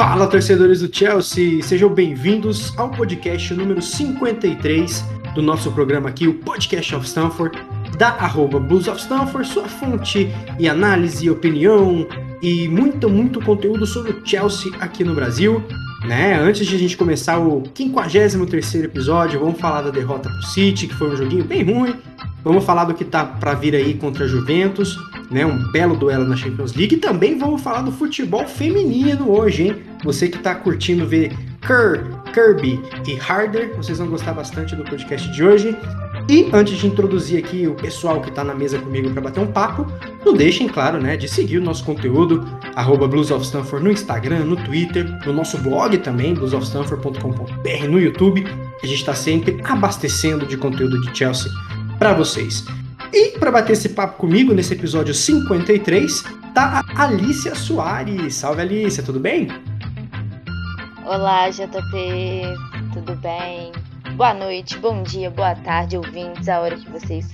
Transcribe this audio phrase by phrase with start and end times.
[0.00, 1.62] Fala, torcedores do Chelsea!
[1.62, 7.58] Sejam bem-vindos ao podcast número 53 do nosso programa aqui, o Podcast of Stanford,
[7.98, 12.08] da arroba Blues of Stanford, sua fonte e análise, opinião
[12.40, 15.62] e muito, muito conteúdo sobre o Chelsea aqui no Brasil.
[16.06, 16.32] Né?
[16.34, 20.94] Antes de a gente começar o 53 episódio, vamos falar da derrota pro City, que
[20.94, 21.94] foi um joguinho bem ruim.
[22.42, 24.96] Vamos falar do que tá para vir aí contra a Juventus,
[25.30, 25.46] né?
[25.46, 26.94] Um belo duelo na Champions League.
[26.94, 29.76] E também vamos falar do futebol feminino hoje, hein?
[30.04, 35.30] Você que tá curtindo ver Kerr, Kirby e Harder, vocês vão gostar bastante do podcast
[35.30, 35.76] de hoje.
[36.28, 39.50] E antes de introduzir aqui o pessoal que está na mesa comigo para bater um
[39.50, 39.86] papo,
[40.24, 44.44] não deixem, claro, né, de seguir o nosso conteúdo, arroba Blues of Stanford no Instagram,
[44.44, 48.46] no Twitter, no nosso blog também, bluesofstanford.com.br, no YouTube.
[48.82, 51.50] A gente está sempre abastecendo de conteúdo de Chelsea
[51.98, 52.64] para vocês.
[53.12, 56.22] E para bater esse papo comigo nesse episódio 53,
[56.54, 58.36] tá a Alicia Soares.
[58.36, 59.48] Salve Alicia, tudo bem?
[61.04, 62.42] Olá, JP,
[62.92, 63.72] tudo bem?
[64.14, 67.26] Boa noite, bom dia, boa tarde, ouvintes, a hora que vocês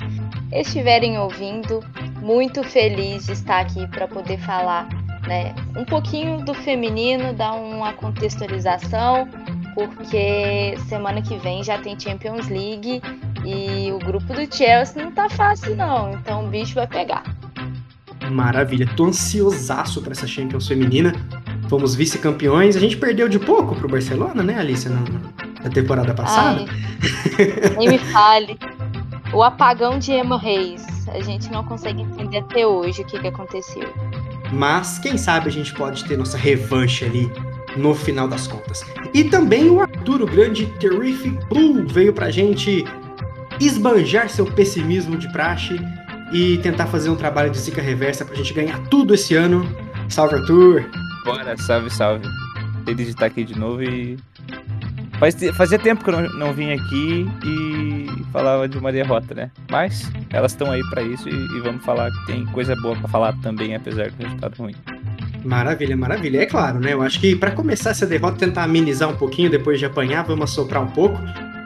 [0.51, 1.81] estiverem ouvindo.
[2.23, 4.89] Muito feliz de estar aqui para poder falar
[5.27, 9.29] né, um pouquinho do feminino, dar uma contextualização,
[9.75, 13.03] porque semana que vem já tem Champions League
[13.47, 17.23] e o grupo do Chelsea não tá fácil não, então o bicho vai pegar.
[18.31, 21.13] Maravilha, tô ansiosaço para essa Champions feminina.
[21.69, 24.91] Fomos vice-campeões, a gente perdeu de pouco pro Barcelona, né, Alicia?
[24.91, 25.05] Não,
[25.63, 26.65] da temporada passada.
[27.39, 28.59] Ai, nem me fale.
[29.33, 30.85] O apagão de Emma Reis.
[31.09, 33.89] A gente não consegue entender até hoje o que, que aconteceu.
[34.53, 37.31] Mas quem sabe a gente pode ter nossa revanche ali
[37.77, 38.85] no final das contas.
[39.15, 42.85] E também o Arthur, o grande Terrific Blue, veio pra gente
[43.61, 45.81] esbanjar seu pessimismo de praxe
[46.33, 49.67] e tentar fazer um trabalho de zica reversa pra gente ganhar tudo esse ano.
[50.09, 50.85] Salve, Arthur!
[51.25, 52.27] Bora, salve, salve.
[52.85, 54.17] Feliz de estar aqui de novo e
[55.19, 59.51] Faz, fazia tempo que eu não, não vim aqui e falava de uma derrota, né?
[59.71, 63.09] Mas elas estão aí para isso e, e, vamos falar que tem coisa boa para
[63.09, 64.75] falar também, apesar do resultado ruim.
[65.43, 66.43] Maravilha, maravilha.
[66.43, 66.93] É claro, né?
[66.93, 70.51] Eu acho que para começar essa derrota, tentar amenizar um pouquinho depois de apanhar, vamos
[70.51, 71.19] soprar um pouco.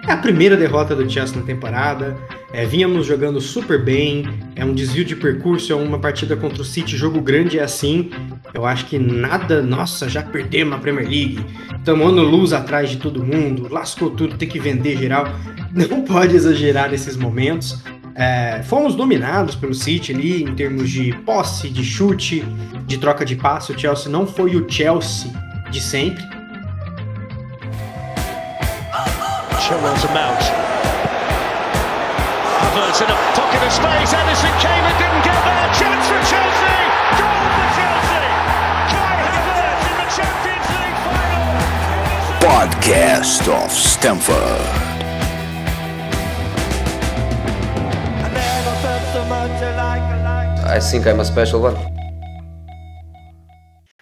[0.07, 2.17] É a primeira derrota do Chelsea na temporada.
[2.53, 4.27] É, vínhamos jogando super bem.
[4.57, 8.11] É um desvio de percurso, é uma partida contra o City, jogo grande é assim.
[8.53, 11.45] Eu acho que nada, nossa, já perdemos a Premier League.
[11.85, 15.27] Tomando luz atrás de todo mundo, lascou tudo, tem que vender geral.
[15.73, 17.81] Não pode exagerar nesses momentos.
[18.17, 22.45] É, fomos dominados pelo City ali em termos de posse, de chute,
[22.87, 23.73] de troca de passe.
[23.73, 25.31] O Chelsea não foi o Chelsea
[25.71, 26.40] de sempre
[29.71, 30.43] Chilwell to Mount.
[32.59, 34.11] Havertz in a pocket of space.
[34.11, 35.67] Edison came and didn't get there.
[35.79, 36.79] Chance for Chelsea.
[37.15, 38.27] Goal for Chelsea.
[38.91, 41.55] Kai Havertz in the Champions League final.
[42.43, 44.67] Podcast of Stamford.
[50.67, 51.77] I think I'm a special one.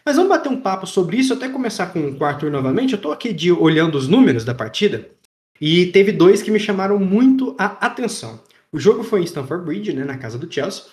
[0.02, 2.94] Mas vamos bater um papo sobre isso, até começar com o Arthur novamente.
[2.94, 5.17] Eu tô aqui de, olhando os números da partida.
[5.60, 8.40] E teve dois que me chamaram muito a atenção.
[8.70, 10.84] O jogo foi em Stamford Bridge, né, na casa do Chelsea.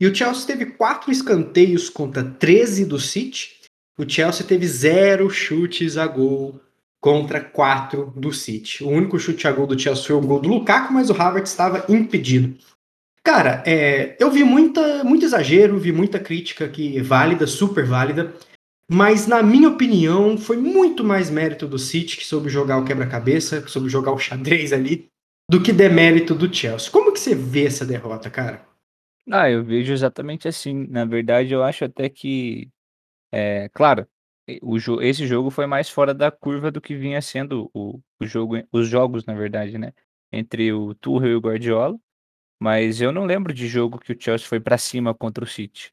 [0.00, 3.60] E o Chelsea teve quatro escanteios contra 13 do City.
[3.98, 6.60] O Chelsea teve zero chutes a gol
[7.00, 8.82] contra quatro do City.
[8.82, 11.50] O único chute a gol do Chelsea foi o gol do Lukaku, mas o Havertz
[11.50, 12.56] estava impedido.
[13.22, 18.34] Cara, é, eu vi muita, muito exagero, vi muita crítica que válida, super válida.
[18.88, 23.62] Mas, na minha opinião, foi muito mais mérito do City, que soube jogar o quebra-cabeça,
[23.62, 25.08] que soube jogar o xadrez ali,
[25.50, 26.90] do que demérito do Chelsea.
[26.90, 28.66] Como que você vê essa derrota, cara?
[29.30, 30.86] Ah, eu vejo exatamente assim.
[30.88, 32.70] Na verdade, eu acho até que,
[33.32, 34.06] é, claro,
[34.62, 38.26] o jo esse jogo foi mais fora da curva do que vinha sendo o, o
[38.26, 39.92] jogo, os jogos, na verdade, né?
[40.30, 41.98] Entre o Tuchel e o Guardiola.
[42.60, 45.92] Mas eu não lembro de jogo que o Chelsea foi para cima contra o City.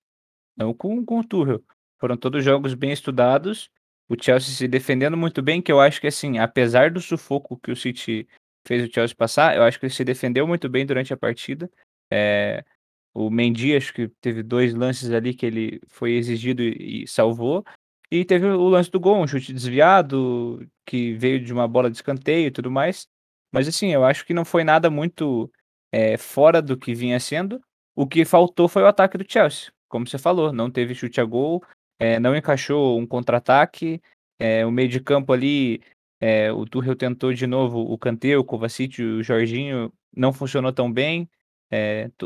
[0.55, 1.63] Não com, com o Tuchel.
[2.01, 3.69] Foram todos jogos bem estudados.
[4.09, 7.71] O Chelsea se defendendo muito bem, que eu acho que assim, apesar do sufoco que
[7.71, 8.27] o City
[8.67, 11.69] fez o Chelsea passar, eu acho que ele se defendeu muito bem durante a partida.
[12.11, 12.65] É,
[13.13, 17.63] o Mendy, acho que teve dois lances ali que ele foi exigido e, salvou.
[18.09, 21.97] E teve o lance do gol, um chute desviado, que veio de uma bola de
[21.97, 23.07] escanteio e tudo mais.
[23.53, 25.51] Mas assim, eu acho que não foi nada muito
[25.91, 27.61] é, fora do que vinha sendo.
[27.95, 29.71] O que faltou foi o ataque do Chelsea.
[29.87, 31.61] Como você falou, não teve chute a gol,
[32.01, 34.01] é, não encaixou um contra-ataque.
[34.39, 35.81] É, o meio de campo ali,
[36.19, 40.91] é, o Tuchel tentou de novo o Kanté, o Kovacic, o Jorginho, não funcionou tão
[40.91, 41.29] bem.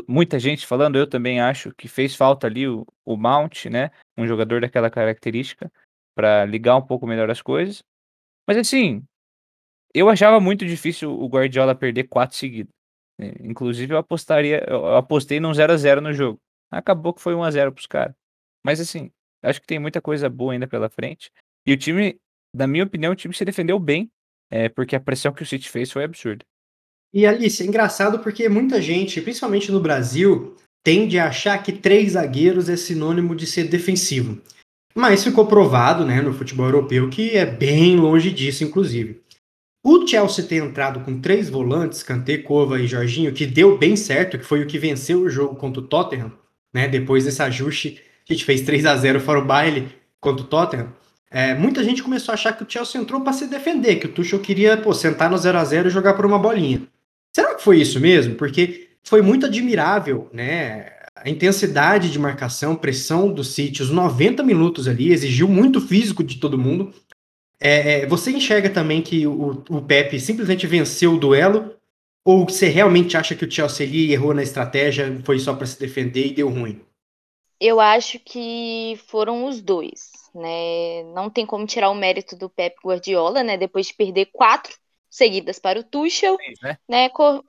[0.08, 3.90] muita gente falando, eu também acho que fez falta ali o, o Mount, né?
[4.16, 5.70] Um jogador daquela característica.
[6.14, 7.84] para ligar um pouco melhor as coisas.
[8.46, 9.04] Mas assim,
[9.94, 12.72] eu achava muito difícil o Guardiola perder 4 seguidos.
[13.20, 16.40] Eh, inclusive eu apostaria eu apostei num 0 a 0 no jogo.
[16.70, 18.16] Acabou que foi 1 a 0 para os cara.
[18.64, 19.10] Mas assim,
[19.46, 21.30] acho que tem muita coisa boa ainda pela frente.
[21.66, 22.18] E o time,
[22.54, 24.10] na minha opinião, o time se defendeu bem,
[24.50, 26.44] é porque a pressão que o City fez foi absurda.
[27.12, 32.12] E Alice, é engraçado porque muita gente, principalmente no Brasil, tende a achar que três
[32.12, 34.40] zagueiros é sinônimo de ser defensivo.
[34.94, 39.20] Mas ficou provado, né, no futebol europeu que é bem longe disso, inclusive.
[39.84, 44.38] O Chelsea ter entrado com três volantes, Kanté, Kova e Jorginho, que deu bem certo,
[44.38, 46.32] que foi o que venceu o jogo contra o Tottenham,
[46.74, 46.88] né?
[46.88, 49.88] Depois desse ajuste, a gente fez 3 a 0 fora o baile
[50.20, 50.92] contra o Tottenham.
[51.30, 54.12] É, muita gente começou a achar que o Chelsea entrou para se defender, que o
[54.12, 56.82] Tuchel queria pô, sentar no 0 a 0 e jogar por uma bolinha.
[57.34, 58.34] Será que foi isso mesmo?
[58.36, 60.92] Porque foi muito admirável, né?
[61.14, 66.38] A intensidade de marcação, pressão do City, os 90 minutos ali, exigiu muito físico de
[66.38, 66.92] todo mundo.
[67.60, 71.74] É, é, você enxerga também que o, o Pepe simplesmente venceu o duelo?
[72.24, 76.26] Ou você realmente acha que o Chelsea errou na estratégia, foi só para se defender
[76.26, 76.80] e deu ruim?
[77.60, 81.02] Eu acho que foram os dois, né?
[81.14, 83.56] Não tem como tirar o mérito do Pep Guardiola, né?
[83.56, 84.76] Depois de perder quatro
[85.08, 86.78] seguidas para o Tuchel, três, né?
[86.88, 87.08] né?
[87.08, 87.44] Cor...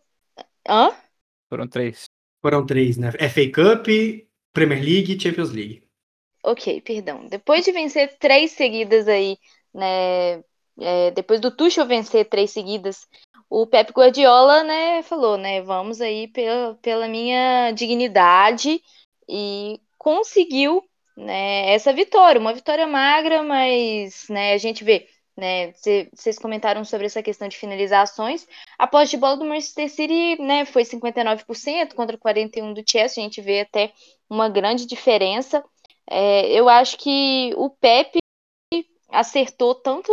[0.68, 0.96] Hã?
[1.50, 2.06] Foram três.
[2.42, 3.12] Foram três, né?
[3.12, 3.88] FA Cup,
[4.54, 5.84] Premier League e Champions League.
[6.44, 7.26] Ok, perdão.
[7.28, 9.38] Depois de vencer três seguidas aí
[9.78, 10.44] né?
[10.80, 13.08] É, depois do Tuchel vencer três seguidas,
[13.50, 18.80] o Pep Guardiola, né, falou, né, vamos aí pela, pela minha dignidade
[19.28, 20.84] e conseguiu,
[21.16, 25.74] né, essa vitória, uma vitória magra, mas, né, a gente vê, né,
[26.14, 28.48] vocês comentaram sobre essa questão de finalizações,
[28.78, 33.26] a posse de bola do Manchester City, né, foi 59% contra 41 do Chelsea, a
[33.26, 33.92] gente vê até
[34.30, 35.64] uma grande diferença.
[36.10, 38.18] É, eu acho que o Pep
[39.10, 40.12] acertou tanto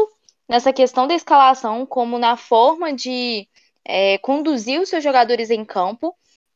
[0.48, 3.48] nessa questão da escalação como na forma de
[3.84, 6.14] é, conduzir os seus jogadores em campo.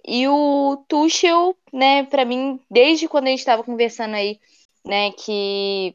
[0.09, 4.41] E o Tuchel, né, para mim, desde quando a gente estava conversando aí,
[4.85, 5.95] né, que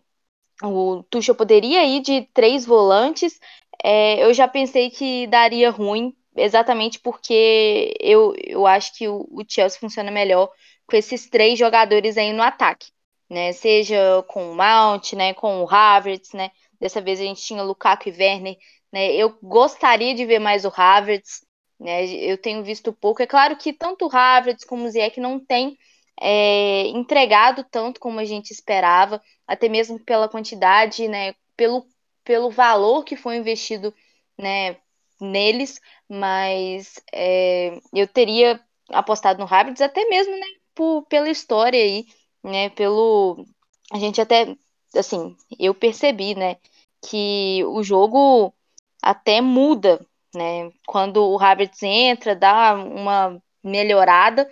[0.64, 3.40] o Tuchel poderia ir de três volantes,
[3.84, 9.44] é, eu já pensei que daria ruim, exatamente porque eu, eu acho que o, o
[9.48, 10.50] Chelsea funciona melhor
[10.88, 12.88] com esses três jogadores aí no ataque
[13.30, 13.52] né?
[13.54, 15.34] Seja com o Mount, né?
[15.34, 16.52] Com o Havertz, né?
[16.80, 18.58] Dessa vez a gente tinha Lukaku e Werner,
[18.92, 19.14] né?
[19.14, 21.46] Eu gostaria de ver mais o Havertz,
[21.84, 22.06] né?
[22.06, 23.22] Eu tenho visto pouco.
[23.22, 25.78] É claro que tanto Havertz como o Ziyech não tem
[26.20, 31.36] é, entregado tanto como a gente esperava, até mesmo pela quantidade, né?
[31.58, 31.86] Pelo,
[32.24, 33.94] pelo valor que foi investido,
[34.38, 34.78] né?
[35.22, 38.60] Neles, mas é, eu teria
[38.90, 40.46] apostado no Havertz até mesmo, né?
[40.76, 42.06] Por, pela história aí
[42.44, 43.46] né, pelo
[43.92, 44.56] a gente até
[44.96, 46.58] assim, eu percebi, né,
[47.02, 48.54] que o jogo
[49.02, 54.50] até muda, né, quando o Havertz entra, dá uma melhorada,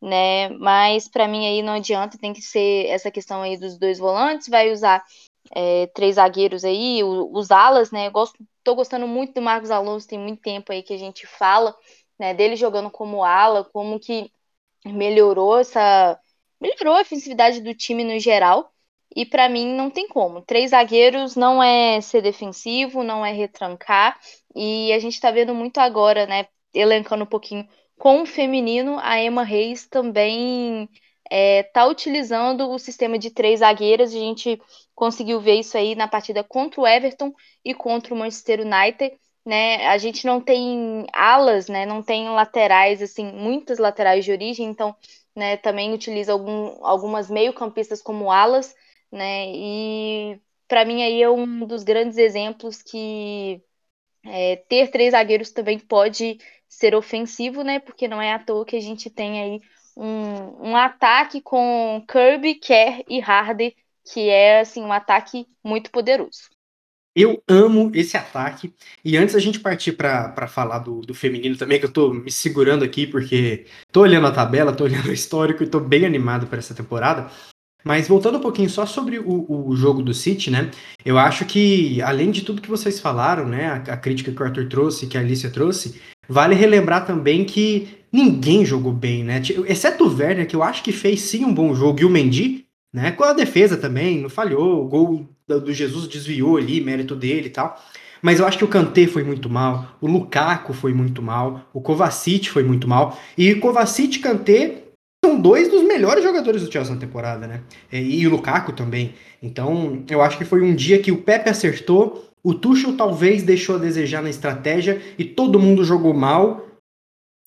[0.00, 3.98] né, mas para mim aí não adianta, tem que ser essa questão aí dos dois
[3.98, 5.04] volantes, vai usar
[5.52, 10.18] é, três zagueiros aí, os alas, né, gosto, tô gostando muito do Marcos Alonso, tem
[10.18, 11.74] muito tempo aí que a gente fala,
[12.18, 14.30] né, dele jogando como ala, como que
[14.84, 16.18] melhorou essa
[16.60, 18.70] melhorou a ofensividade do time no geral.
[19.14, 20.42] E para mim não tem como.
[20.42, 24.20] Três zagueiros não é ser defensivo, não é retrancar.
[24.54, 26.46] E a gente está vendo muito agora, né?
[26.74, 30.88] Elencando um pouquinho com o feminino, a Emma Reis também
[31.30, 34.10] está é, utilizando o sistema de três zagueiras.
[34.10, 34.60] A gente
[34.94, 37.32] conseguiu ver isso aí na partida contra o Everton
[37.64, 39.18] e contra o Manchester United.
[39.44, 39.86] Né?
[39.86, 41.86] A gente não tem alas, né?
[41.86, 44.94] Não tem laterais, assim, muitas laterais de origem, então
[45.34, 48.74] né, também utiliza algum, algumas meio-campistas como alas,
[49.10, 53.62] né, e para mim aí é um dos grandes exemplos que
[54.24, 58.76] é, ter três zagueiros também pode ser ofensivo, né, porque não é à toa que
[58.76, 59.60] a gente tem aí
[59.96, 63.74] um, um ataque com Kirby, Kerr e Harder,
[64.04, 66.48] que é assim um ataque muito poderoso.
[67.14, 68.72] Eu amo esse ataque.
[69.04, 72.30] E antes a gente partir para falar do, do feminino também, que eu tô me
[72.30, 76.46] segurando aqui, porque tô olhando a tabela, tô olhando o histórico e tô bem animado
[76.46, 77.28] para essa temporada.
[77.82, 80.70] Mas voltando um pouquinho só sobre o, o, jogo do City, né?
[81.04, 83.82] Eu acho que, além de tudo que vocês falaram, né?
[83.88, 87.88] A, a crítica que o Arthur trouxe, que a Alicia trouxe, vale relembrar também que
[88.12, 89.40] ninguém jogou bem, né?
[89.66, 92.66] Exceto o Werner, que eu acho que fez sim um bom jogo, e o Mendy,
[92.92, 93.12] né?
[93.12, 97.50] Com a defesa também, não falhou, o gol do Jesus desviou ali, mérito dele e
[97.50, 97.80] tal.
[98.22, 101.80] Mas eu acho que o Kanté foi muito mal, o Lukaku foi muito mal, o
[101.80, 103.18] Kovacic foi muito mal.
[103.36, 104.84] E Kovacic, Kanté
[105.24, 107.62] são dois dos melhores jogadores do Chelsea na temporada, né?
[107.92, 109.14] E, e o Lukaku também.
[109.42, 113.76] Então, eu acho que foi um dia que o Pepe acertou, o Tuchel talvez deixou
[113.76, 116.66] a desejar na estratégia e todo mundo jogou mal.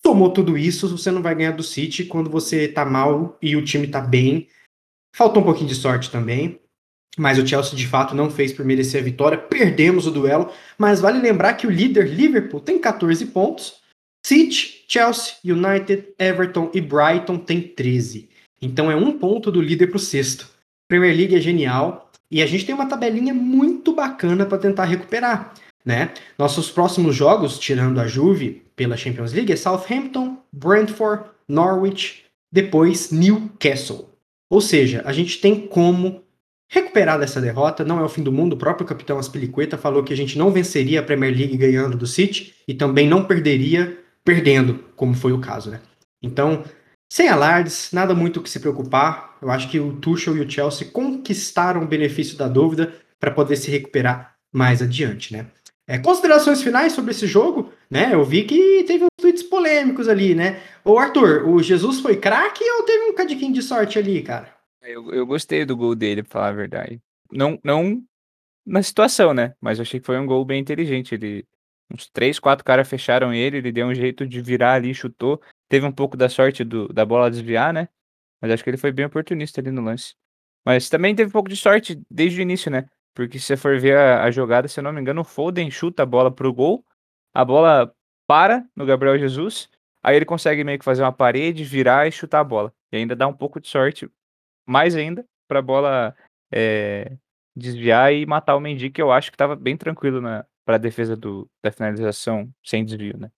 [0.04, 3.64] Tomou tudo isso, você não vai ganhar do City quando você tá mal e o
[3.64, 4.48] time tá bem.
[5.16, 6.60] Faltou um pouquinho de sorte também,
[7.18, 9.38] mas o Chelsea de fato não fez por merecer a vitória.
[9.38, 13.83] Perdemos o duelo, mas vale lembrar que o líder Liverpool tem 14 pontos.
[14.26, 18.30] City, Chelsea, United, Everton e Brighton tem 13.
[18.62, 20.48] Então é um ponto do líder para o sexto.
[20.88, 25.54] Premier League é genial e a gente tem uma tabelinha muito bacana para tentar recuperar.
[25.86, 26.14] Né?
[26.38, 34.10] Nossos próximos jogos, tirando a Juve pela Champions League, é Southampton, Brentford, Norwich, depois Newcastle.
[34.50, 36.24] Ou seja, a gente tem como
[36.70, 38.54] recuperar dessa derrota, não é o fim do mundo.
[38.54, 42.08] O próprio capitão Aspilicueta falou que a gente não venceria a Premier League ganhando do
[42.08, 45.82] City e também não perderia perdendo, como foi o caso, né?
[46.22, 46.64] Então,
[47.12, 49.38] sem alardes, nada muito que se preocupar.
[49.42, 53.56] Eu acho que o Tuchel e o Chelsea conquistaram o benefício da dúvida para poder
[53.56, 55.48] se recuperar mais adiante, né?
[55.86, 58.14] É, considerações finais sobre esse jogo, né?
[58.14, 60.62] Eu vi que teve uns tweets polêmicos ali, né?
[60.84, 64.54] Ô Arthur, o Jesus foi craque ou teve um cadiquinho de sorte ali, cara?
[64.82, 67.02] Eu, eu gostei do gol dele, pra falar a verdade.
[67.32, 68.02] Não, não
[68.66, 69.54] na situação, né?
[69.60, 71.16] Mas eu achei que foi um gol bem inteligente.
[71.16, 71.46] Ele,
[71.94, 75.42] uns três, quatro caras fecharam ele, ele deu um jeito de virar ali, chutou.
[75.70, 77.88] Teve um pouco da sorte do, da bola desviar, né?
[78.42, 80.16] Mas acho que ele foi bem oportunista ali no lance.
[80.66, 82.90] Mas também teve um pouco de sorte desde o início, né?
[83.14, 85.70] Porque se você for ver a, a jogada, se eu não me engano, o Foden
[85.70, 86.84] chuta a bola pro gol,
[87.34, 87.94] a bola
[88.28, 89.70] para no Gabriel Jesus,
[90.02, 92.74] aí ele consegue meio que fazer uma parede, virar e chutar a bola.
[92.92, 94.10] E ainda dá um pouco de sorte,
[94.66, 96.16] mais ainda, pra bola
[96.52, 97.18] é,
[97.56, 101.16] desviar e matar o Mendy, que eu acho que tava bem tranquilo na, pra defesa
[101.16, 103.30] do, da finalização sem desvio, né?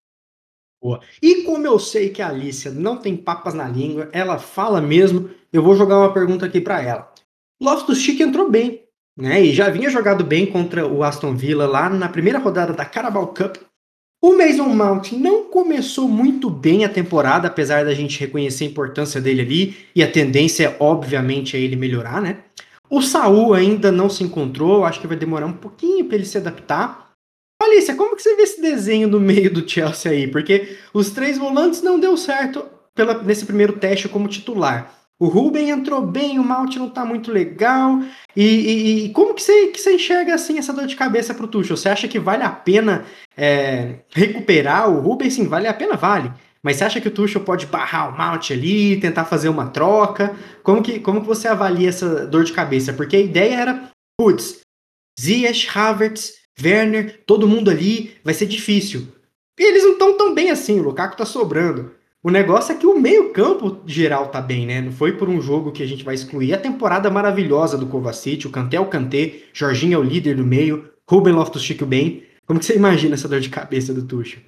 [0.82, 1.00] Boa.
[1.22, 5.30] E como eu sei que a Alicia não tem papas na língua, ela fala mesmo,
[5.52, 7.12] eu vou jogar uma pergunta aqui para ela.
[7.62, 8.84] Loftus Chic entrou bem,
[9.18, 9.42] né?
[9.42, 13.28] E já vinha jogado bem contra o Aston Villa lá na primeira rodada da Carabao
[13.28, 13.58] Cup.
[14.22, 19.22] O Mason Mount não começou muito bem a temporada, apesar da gente reconhecer a importância
[19.22, 22.40] dele ali, e a tendência, obviamente, é ele melhorar, né?
[22.90, 26.38] O Saul ainda não se encontrou, acho que vai demorar um pouquinho para ele se
[26.38, 27.05] adaptar.
[27.66, 30.28] Alicia, como que você vê esse desenho no meio do Chelsea aí?
[30.28, 34.94] Porque os três volantes não deu certo pela, nesse primeiro teste como titular.
[35.18, 38.02] O Ruben entrou bem, o Malte não tá muito legal.
[38.36, 41.48] E, e, e, como que você, que você enxerga assim essa dor de cabeça pro
[41.48, 41.78] Tuchel?
[41.78, 43.06] Você acha que vale a pena
[43.38, 45.30] é, recuperar o Ruben?
[45.30, 46.32] Sim, vale a pena, vale.
[46.62, 50.36] Mas você acha que o Tuchel pode barrar o Malte ali, tentar fazer uma troca?
[50.64, 52.92] Como que, como que você avalia essa dor de cabeça?
[52.92, 54.62] Porque a ideia era, putz,
[55.18, 59.08] Ziyech, Havertz, Werner, todo mundo ali, vai ser difícil.
[59.58, 61.94] E eles não estão tão bem assim, o Lukaku tá sobrando.
[62.24, 64.82] O negócio é que o meio-campo geral tá bem, né?
[64.82, 68.48] Não foi por um jogo que a gente vai excluir a temporada maravilhosa do Kovacic,
[68.48, 72.26] o Kanté é o Kanté, Jorginho é o líder do meio, Ruben Loftus-Cheek bem.
[72.48, 74.42] Como que você imagina essa dor de cabeça do Tuchel?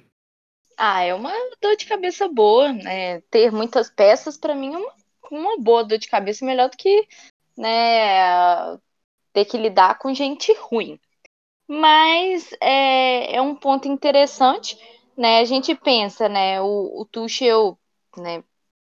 [0.76, 3.20] Ah, é uma dor de cabeça boa, né?
[3.30, 4.92] Ter muitas peças para mim é uma,
[5.30, 7.06] uma boa dor de cabeça melhor do que,
[7.56, 8.76] né,
[9.32, 10.98] ter que lidar com gente ruim.
[11.68, 14.78] Mas é, é um ponto interessante
[15.16, 17.78] né, a gente pensa, né, o, o Tuchel,
[18.16, 18.42] né,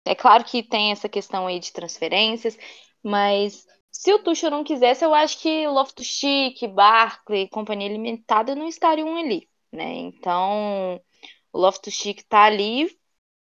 [0.05, 2.57] é claro que tem essa questão aí de transferências,
[3.03, 9.17] mas se o Tuchel não quisesse, eu acho que Loftus-Cheek, Barkley, Companhia Limitada não estariam
[9.17, 9.93] ali, né?
[9.95, 11.01] Então,
[11.53, 12.89] o Loftus-Cheek tá ali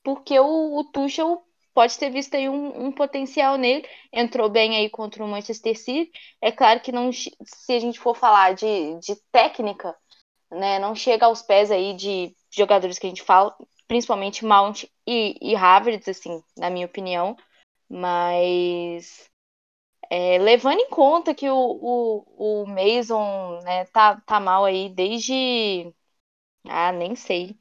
[0.04, 1.44] porque o, o Tuchel
[1.78, 6.10] pode ter visto aí um, um, potencial nele, entrou bem aí contra o Manchester City.
[6.42, 7.32] É claro que não, se
[7.72, 9.94] a gente for falar de, de técnica,
[10.50, 13.56] né, não chega aos pés aí de jogadores que a gente fala,
[13.86, 17.36] principalmente Mount e, e Havertz, assim, na minha opinião.
[17.88, 19.30] Mas
[20.10, 25.94] é, levando em conta que o, o, o Mason né, tá, tá mal aí desde.
[26.68, 27.56] Ah, nem sei.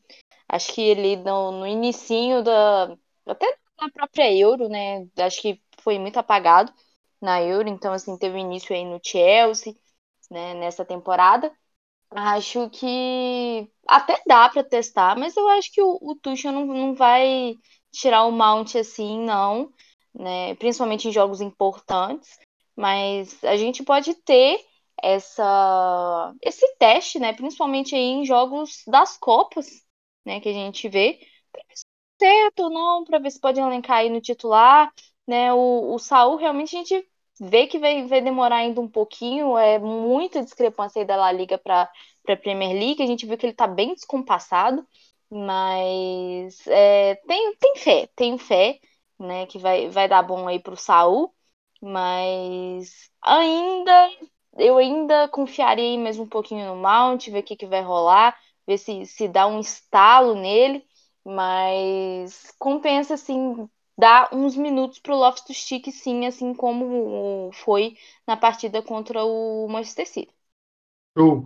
[0.50, 2.98] Acho que ele no, no inicinho da.
[3.28, 5.08] Até na própria Euro, né?
[5.18, 6.74] Acho que foi muito apagado
[7.22, 7.70] na Euro.
[7.70, 9.76] Então, assim, teve início aí no Chelsea,
[10.32, 11.52] né, nessa temporada.
[12.12, 16.96] Acho que até dá para testar, mas eu acho que o, o Tuchel não, não
[16.96, 17.56] vai
[17.92, 19.72] tirar o Mount assim, não,
[20.14, 20.56] né?
[20.56, 22.40] Principalmente em jogos importantes.
[22.76, 24.60] Mas a gente pode ter
[25.04, 27.34] essa esse teste, né?
[27.34, 29.68] Principalmente aí em jogos das Copas,
[30.26, 30.40] né?
[30.40, 31.20] Que a gente vê
[32.20, 34.92] certo ou não, para ver se pode elencar aí no titular,
[35.28, 35.54] né?
[35.54, 37.08] O, o Saul realmente a gente
[37.40, 41.58] vê que vai, vai demorar ainda um pouquinho, é muita discrepância aí da La Liga
[41.58, 41.90] para
[42.28, 44.86] a Premier League, a gente viu que ele está bem descompassado,
[45.30, 48.80] mas é, tenho, tenho fé, tenho fé
[49.20, 49.46] né?
[49.48, 51.34] Que vai, vai dar bom aí pro Saul.
[51.82, 54.10] Mas ainda
[54.58, 58.78] eu ainda confiaria mais um pouquinho no Mount, ver o que, que vai rolar, ver
[58.78, 60.84] se, se dá um estalo nele,
[61.28, 69.24] mas compensa assim dar uns minutos pro Loftus-Cheek sim, assim como foi na partida contra
[69.26, 70.34] o Manchester City.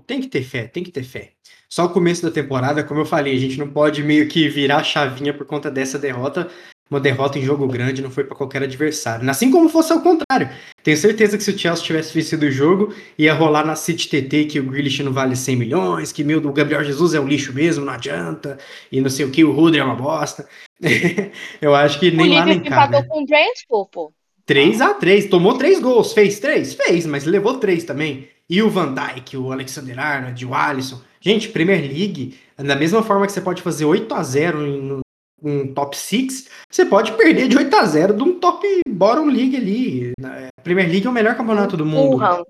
[0.05, 1.33] Tem que ter fé, tem que ter fé.
[1.69, 4.77] Só o começo da temporada, como eu falei, a gente não pode meio que virar
[4.79, 6.49] a chavinha por conta dessa derrota,
[6.91, 9.27] uma derrota em jogo grande não foi para qualquer adversário.
[9.29, 10.49] Assim como fosse ao contrário.
[10.83, 14.45] Tenho certeza que se o Chelsea tivesse vencido o jogo, ia rolar na City TT
[14.45, 17.53] que o Grealish não vale 100 milhões, que meu, o Gabriel Jesus é um lixo
[17.53, 18.57] mesmo, não adianta,
[18.91, 20.45] e não sei o que, o Rudre é uma bosta.
[21.61, 22.67] Eu acho que nem o lá nem cá.
[22.67, 23.07] empatou né?
[23.07, 24.13] com o Brentford, pô.
[24.45, 26.73] 3 a 3 tomou três gols, fez três?
[26.73, 28.27] Fez, mas levou três também.
[28.49, 30.99] E o Van Dijk, o Alexander Arnold, o Alisson.
[31.21, 35.01] Gente, Premier League, da mesma forma que você pode fazer 8 a 0 em
[35.41, 39.55] um top 6, você pode perder de 8 a 0 de um top bottom league
[39.55, 40.11] ali.
[40.23, 42.23] A Premier League é o melhor campeonato do mundo.
[42.23, 42.43] Uhum.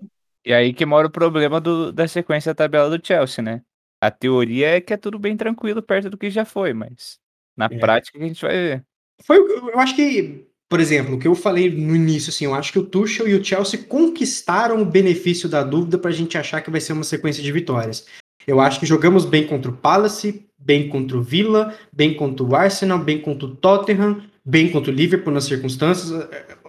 [0.45, 3.61] E aí que mora o problema do, da sequência da tabela do Chelsea, né?
[4.01, 7.19] A teoria é que é tudo bem tranquilo perto do que já foi, mas
[7.55, 7.77] na é.
[7.77, 8.83] prática a gente vai ver.
[9.23, 12.71] Foi, eu acho que, por exemplo, o que eu falei no início, assim, eu acho
[12.71, 16.61] que o Tuchel e o Chelsea conquistaram o benefício da dúvida para a gente achar
[16.61, 18.07] que vai ser uma sequência de vitórias.
[18.47, 22.55] Eu acho que jogamos bem contra o Palace, bem contra o Villa, bem contra o
[22.55, 26.11] Arsenal, bem contra o Tottenham, bem contra o Liverpool nas circunstâncias.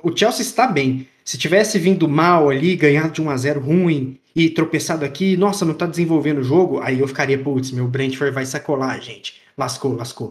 [0.03, 1.07] O Chelsea está bem.
[1.25, 5.65] Se tivesse vindo mal ali, ganhado de 1 a 0 ruim e tropeçado aqui, nossa,
[5.65, 9.41] não está desenvolvendo o jogo, aí eu ficaria, putz, meu Brentford vai sacolar, gente.
[9.57, 10.29] Lascou, lascou.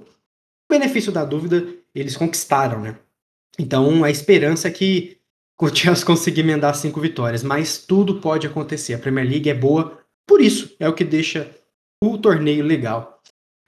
[0.69, 2.95] O benefício da dúvida, eles conquistaram, né?
[3.57, 5.17] Então, a esperança é que
[5.60, 8.93] o Chelsea consiga emendar cinco vitórias, mas tudo pode acontecer.
[8.93, 10.00] A Premier League é boa,
[10.32, 11.52] por isso é o que deixa
[12.02, 13.22] o torneio legal.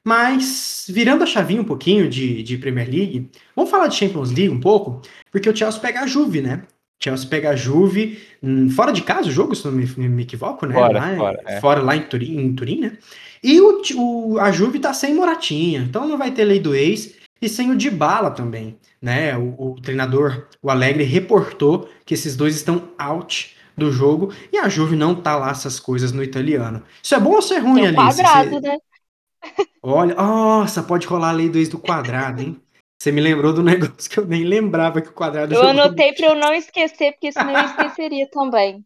[0.08, 4.50] Mas, virando a chavinha um pouquinho de, de Premier League, vamos falar de Champions League
[4.50, 6.64] um pouco, porque o Chelsea pega a Juve, né?
[6.66, 10.24] O Chelsea pega a Juve, hum, fora de casa o jogo, se não me, me
[10.24, 10.74] equivoco, né?
[10.74, 11.60] Fora, lá, fora, é.
[11.60, 12.98] fora lá em Turim, em Turim, né?
[13.44, 17.16] E o, o, a Juve tá sem Moratinha, então não vai ter lei do ex
[17.42, 19.38] e sem o Dybala também, né?
[19.38, 24.70] O, o treinador, o Alegre, reportou que esses dois estão out do jogo e a
[24.70, 26.84] Juve não tá lá essas coisas no italiano.
[27.02, 27.94] Isso é bom ou isso é ruim, Tem um Alice?
[27.94, 28.62] quadrado, Você...
[28.62, 28.78] né?
[29.82, 32.62] Olha, nossa, pode rolar a lei 2 do quadrado, hein?
[33.02, 35.70] Você me lembrou do negócio que eu nem lembrava que o quadrado Eu jogou...
[35.70, 38.86] anotei para eu não esquecer, porque senão eu esqueceria também.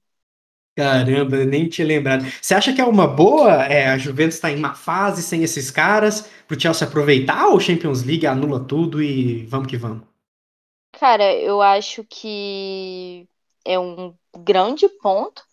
[0.75, 2.23] Caramba, nem tinha lembrado.
[2.41, 3.63] Você acha que é uma boa?
[3.65, 8.03] É, a Juventus está em uma fase sem esses caras, pro Chelsea aproveitar ou Champions
[8.03, 10.03] League anula tudo e vamos que vamos?
[10.91, 13.27] Cara, eu acho que
[13.67, 15.43] é um grande ponto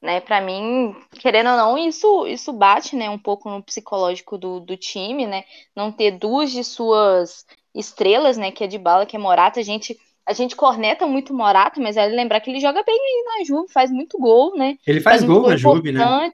[0.00, 0.20] né?
[0.20, 4.76] Para mim, querendo ou não, isso isso bate, né, um pouco no psicológico do, do
[4.76, 5.44] time, né?
[5.74, 9.62] Não ter duas de suas estrelas, né, que é de bala, que é Morata, a
[9.62, 13.44] gente a gente corneta muito Morata, mas é lembrar que ele joga bem aí na
[13.44, 14.76] Juve, faz muito gol, né?
[14.86, 16.32] Ele faz, faz gol, gol na Juve, né?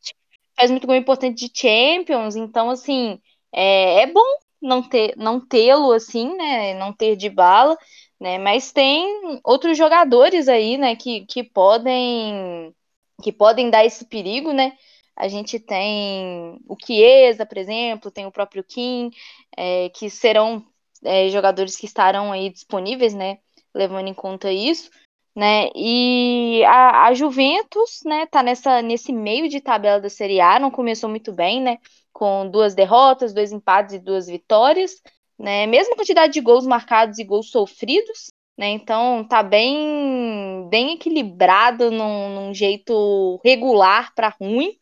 [0.56, 3.20] Faz muito gol importante de Champions, então assim,
[3.52, 4.24] é, é bom
[4.60, 6.74] não ter não tê-lo assim, né?
[6.74, 7.78] Não ter de bala,
[8.20, 8.38] né?
[8.38, 12.74] Mas tem outros jogadores aí, né, que, que podem
[13.22, 14.76] que podem dar esse perigo, né?
[15.16, 19.10] A gente tem o Chiesa, por exemplo, tem o próprio Kim,
[19.56, 20.64] é, que serão
[21.04, 23.38] é, jogadores que estarão aí disponíveis, né?
[23.74, 24.90] Levando em conta isso,
[25.34, 25.70] né?
[25.74, 28.26] E a, a Juventus, né?
[28.26, 31.78] Tá nessa, nesse meio de tabela da Série A, não começou muito bem, né?
[32.12, 35.00] Com duas derrotas, dois empates e duas vitórias,
[35.38, 35.66] né?
[35.66, 38.68] Mesma quantidade de gols marcados e gols sofridos, né?
[38.70, 44.76] Então tá bem, bem equilibrado num, num jeito regular para ruim,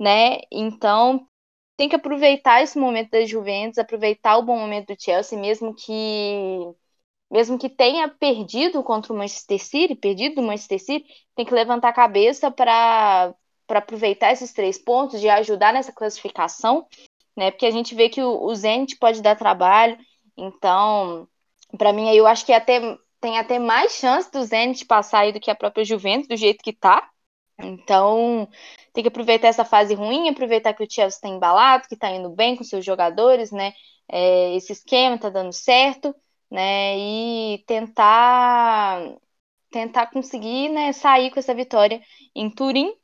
[0.00, 0.40] né?
[0.52, 1.26] Então
[1.76, 5.92] tem que aproveitar esse momento da Juventus, aproveitar o bom momento do Chelsea, mesmo que
[7.30, 11.88] mesmo que tenha perdido contra o Manchester City, perdido do Manchester City, tem que levantar
[11.88, 13.34] a cabeça para
[13.66, 16.86] para aproveitar esses três pontos, de ajudar nessa classificação,
[17.36, 17.50] né?
[17.50, 19.96] Porque a gente vê que o, o Zenit pode dar trabalho,
[20.36, 21.28] então,
[21.78, 22.80] para mim eu acho que é até
[23.20, 26.62] tem até mais chance do Zenit passar aí do que a própria Juventus, do jeito
[26.62, 27.08] que tá.
[27.58, 28.48] Então,
[28.92, 32.30] tem que aproveitar essa fase ruim, aproveitar que o Chelsea está embalado, que está indo
[32.30, 33.72] bem com seus jogadores, né?
[34.08, 36.14] É, esse esquema está dando certo,
[36.50, 36.96] né?
[36.98, 39.16] E tentar
[39.70, 42.00] tentar conseguir, né, sair com essa vitória
[42.34, 42.94] em Turim,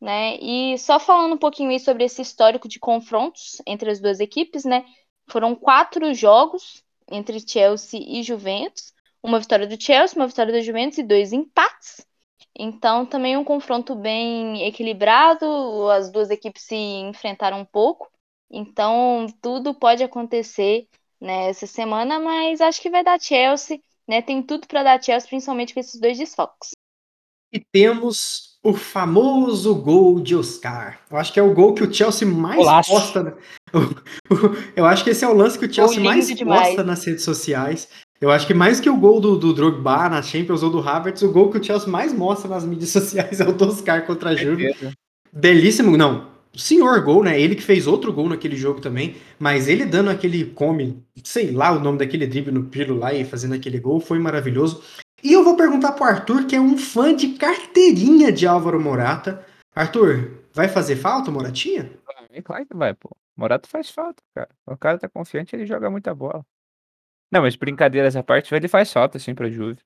[0.00, 0.36] né?
[0.40, 4.84] E só falando um pouquinho sobre esse histórico de confrontos entre as duas equipes, né?
[5.28, 10.98] Foram quatro jogos entre Chelsea e Juventus uma vitória do Chelsea, uma vitória da Juventus
[10.98, 12.06] e dois empates.
[12.58, 18.10] Então, também um confronto bem equilibrado, as duas equipes se enfrentaram um pouco.
[18.50, 20.88] Então, tudo pode acontecer
[21.20, 24.20] nessa semana, mas acho que vai dar Chelsea, né?
[24.20, 26.70] Tem tudo para dar Chelsea, principalmente com esses dois desfalques.
[27.52, 31.00] E temos o famoso gol de Oscar.
[31.10, 32.90] Eu acho que é o gol que o Chelsea mais Golaço.
[32.90, 33.36] posta.
[34.76, 36.68] Eu acho que esse é o lance que o Chelsea mais lindo demais.
[36.68, 37.88] posta nas redes sociais.
[38.20, 41.22] Eu acho que mais que o gol do, do Drogba na Champions ou do Havertz,
[41.22, 44.30] o gol que o Chelsea mais mostra nas mídias sociais é o do Oscar contra
[44.30, 44.64] a Juve.
[44.64, 44.92] Certeza.
[45.32, 46.28] Belíssimo, não.
[46.54, 47.40] Senhor gol, né?
[47.40, 51.70] Ele que fez outro gol naquele jogo também, mas ele dando aquele come, sei lá
[51.70, 54.82] o nome daquele drible no Pirlo lá e fazendo aquele gol foi maravilhoso.
[55.22, 59.44] E eu vou perguntar pro Arthur, que é um fã de carteirinha de Álvaro Morata.
[59.74, 61.90] Arthur, vai fazer falta, Moratinha?
[62.30, 63.10] É claro que vai, pô.
[63.36, 64.50] Morato faz falta, cara.
[64.66, 66.44] O cara tá confiante, ele joga muita bola.
[67.30, 69.80] Não, mas brincadeiras à parte, ele faz falta, assim, pra Juve.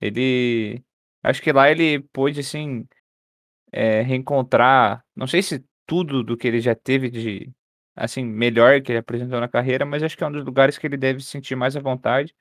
[0.00, 0.82] Ele.
[1.22, 2.86] Acho que lá ele pôde, assim,
[3.72, 5.04] é, reencontrar.
[5.16, 7.52] Não sei se tudo do que ele já teve de.
[7.96, 10.86] Assim, melhor que ele apresentou na carreira, mas acho que é um dos lugares que
[10.86, 12.34] ele deve se sentir mais à vontade.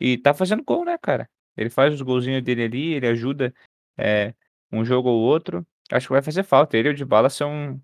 [0.00, 1.28] E tá fazendo gol, né, cara?
[1.56, 3.54] Ele faz os golzinhos dele ali, ele ajuda
[3.98, 4.34] é,
[4.70, 5.66] um jogo ou outro.
[5.90, 6.76] Acho que vai fazer falta.
[6.76, 7.80] Ele e o Dybala são,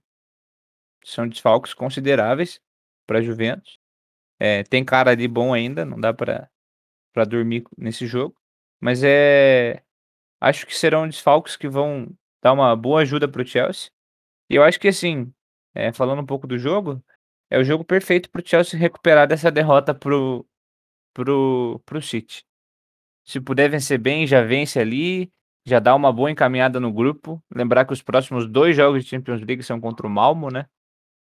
[1.04, 2.60] são desfalques consideráveis
[3.06, 3.78] para Juventus.
[4.38, 6.48] É, tem cara ali bom ainda, não dá para
[7.28, 8.36] dormir nesse jogo,
[8.80, 9.82] mas é
[10.40, 12.08] acho que serão desfalques que vão
[12.42, 13.90] dar uma boa ajuda para o Chelsea.
[14.48, 15.32] E eu acho que assim,
[15.74, 17.02] é, falando um pouco do jogo,
[17.50, 20.46] é o jogo perfeito para o Chelsea recuperar dessa derrota pro
[21.14, 22.44] pro pro City.
[23.28, 25.30] Se puder vencer bem, já vence ali,
[25.66, 27.44] já dá uma boa encaminhada no grupo.
[27.54, 30.64] Lembrar que os próximos dois jogos de Champions League são contra o Malmo, né?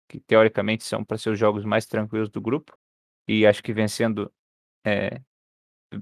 [0.08, 2.76] Que teoricamente são para ser os jogos mais tranquilos do grupo.
[3.28, 4.32] E acho que vencendo,
[4.84, 5.20] é,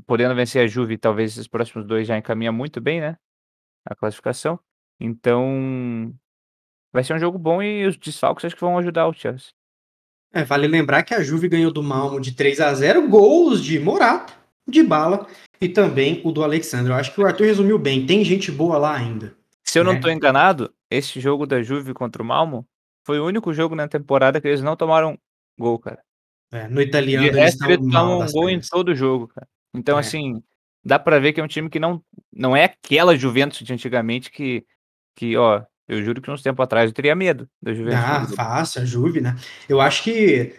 [0.06, 3.18] podendo vencer a Juve, talvez esses próximos dois já encaminha muito bem, né?
[3.84, 4.58] A classificação.
[4.98, 6.14] Então,
[6.94, 9.52] vai ser um jogo bom e os desfalques acho que vão ajudar o Chelsea.
[10.32, 13.78] É, vale lembrar que a Juve ganhou do Malmo de 3 a 0 gols de
[13.78, 14.39] Morata,
[14.70, 15.26] de Bala
[15.60, 16.92] e também o do Alexandre.
[16.92, 18.06] Eu acho que o Arthur resumiu bem.
[18.06, 19.34] Tem gente boa lá ainda.
[19.64, 19.98] Se eu não né?
[19.98, 22.66] estou enganado, esse jogo da Juve contra o Malmo
[23.06, 25.18] foi o único jogo na temporada que eles não tomaram
[25.58, 26.00] gol, cara.
[26.52, 29.46] É, no italiano De resto, eles tomam um gol em todo jogo, cara.
[29.74, 30.00] Então, É.
[30.00, 30.42] assim,
[30.84, 32.02] dá pra ver que é um time que não,
[32.32, 34.64] não é aquela Juventus de antigamente que,
[35.14, 38.00] que, ó, eu juro que uns tempos atrás eu teria medo da Juventus.
[38.04, 39.36] Ah, fácil, a Juve, né?
[39.68, 40.52] Eu acho que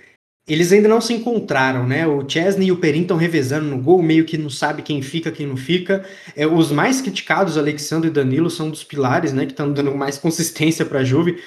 [0.52, 2.06] eles ainda não se encontraram, né?
[2.08, 5.32] O Chesney e o Perin estão revezando no gol, meio que não sabe quem fica,
[5.32, 6.04] quem não fica.
[6.36, 9.46] É, os mais criticados, Alexandre e Danilo, são dos pilares, né?
[9.46, 11.38] Que estão dando mais consistência para a Juve.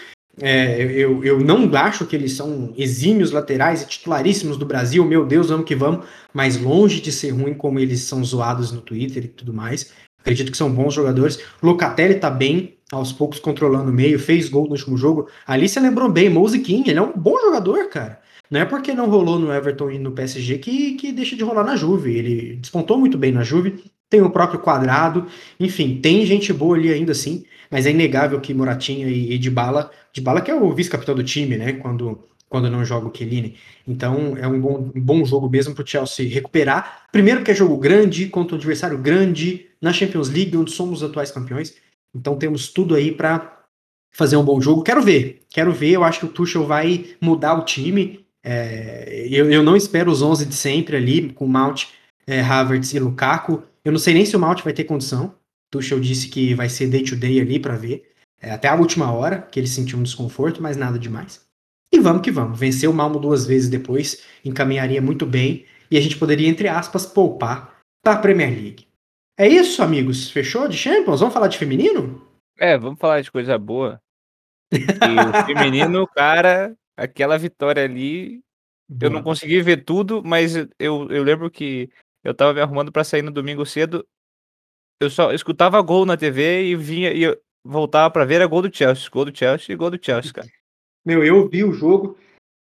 [0.40, 5.24] É, eu, eu não acho que eles são exímios laterais e titularíssimos do Brasil, meu
[5.24, 9.24] Deus, vamos que vamos, mas longe de ser ruim como eles são zoados no Twitter
[9.24, 9.92] e tudo mais.
[10.18, 11.38] Acredito que são bons jogadores.
[11.62, 15.28] Locatelli tá bem, aos poucos controlando o meio, fez gol no último jogo.
[15.46, 18.23] Ali você lembrou bem, Mousiquinho, ele é um bom jogador, cara.
[18.54, 21.64] Não é porque não rolou no Everton e no PSG que, que deixa de rolar
[21.64, 22.16] na Juve.
[22.16, 25.26] Ele despontou muito bem na Juve, tem o próprio quadrado,
[25.58, 29.90] enfim, tem gente boa ali ainda assim, mas é inegável que Moratinha e, e Dybala,
[30.12, 33.56] Dybala que é o vice-capitão do time, né, quando, quando não joga o Chiellini.
[33.88, 37.08] Então é um bom, um bom jogo mesmo pro Chelsea recuperar.
[37.10, 41.10] Primeiro que é jogo grande, contra um adversário grande, na Champions League, onde somos os
[41.10, 41.74] atuais campeões.
[42.14, 43.64] Então temos tudo aí para
[44.12, 44.84] fazer um bom jogo.
[44.84, 45.90] Quero ver, quero ver.
[45.90, 48.23] Eu acho que o Tuchel vai mudar o time.
[48.44, 51.86] É, eu, eu não espero os 11 de sempre ali, com Mount,
[52.26, 53.62] é, Havertz e Lukaku.
[53.82, 55.34] Eu não sei nem se o Mount vai ter condição.
[55.70, 58.10] Tuchel disse que vai ser day to day ali para ver.
[58.40, 61.44] É, até a última hora, que ele sentiu um desconforto, mas nada demais.
[61.92, 62.58] E vamos que vamos.
[62.58, 65.64] Vencer o Malmo duas vezes depois encaminharia muito bem.
[65.90, 68.86] E a gente poderia, entre aspas, poupar para a Premier League.
[69.38, 70.30] É isso, amigos.
[70.30, 71.20] Fechou de Champions?
[71.20, 72.22] Vamos falar de feminino?
[72.58, 74.00] É, vamos falar de coisa boa.
[74.72, 78.42] E o feminino, cara, aquela vitória ali,
[79.00, 79.24] eu não Boa.
[79.24, 81.90] consegui ver tudo, mas eu, eu lembro que
[82.22, 84.06] eu tava me arrumando pra sair no domingo cedo.
[85.00, 88.62] Eu só escutava gol na TV e vinha e eu voltava pra ver era gol
[88.62, 90.48] do Chelsea, gol do Chelsea e gol do Chelsea, cara.
[91.04, 92.16] Meu, eu vi o jogo.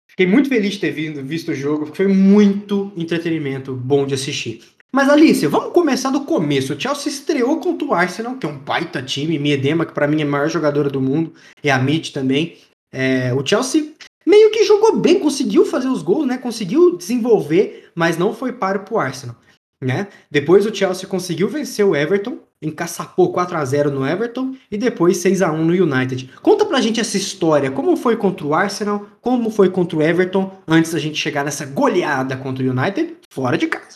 [0.09, 4.63] Fiquei muito feliz de ter visto o jogo, foi muito entretenimento bom de assistir.
[4.91, 6.73] Mas Alice, vamos começar do começo.
[6.73, 9.37] O Chelsea estreou contra o Arsenal, que é um baita time.
[9.37, 12.57] Miedema, que para mim é a maior jogadora do mundo, e a Mitch também.
[12.93, 13.93] É, o Chelsea
[14.25, 16.37] meio que jogou bem, conseguiu fazer os gols, né?
[16.37, 19.35] Conseguiu desenvolver, mas não foi páreo pro Arsenal,
[19.81, 20.07] né?
[20.29, 25.17] Depois o Chelsea conseguiu vencer o Everton, encaçapou 4 a 0 no Everton e depois
[25.17, 26.31] 6 a 1 no United.
[26.41, 30.51] Conta pra gente essa história, como foi contra o Arsenal, como foi contra o Everton,
[30.67, 33.95] antes da gente chegar nessa goleada contra o United fora de casa.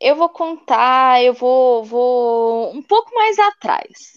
[0.00, 4.15] Eu vou contar, eu vou, vou um pouco mais atrás,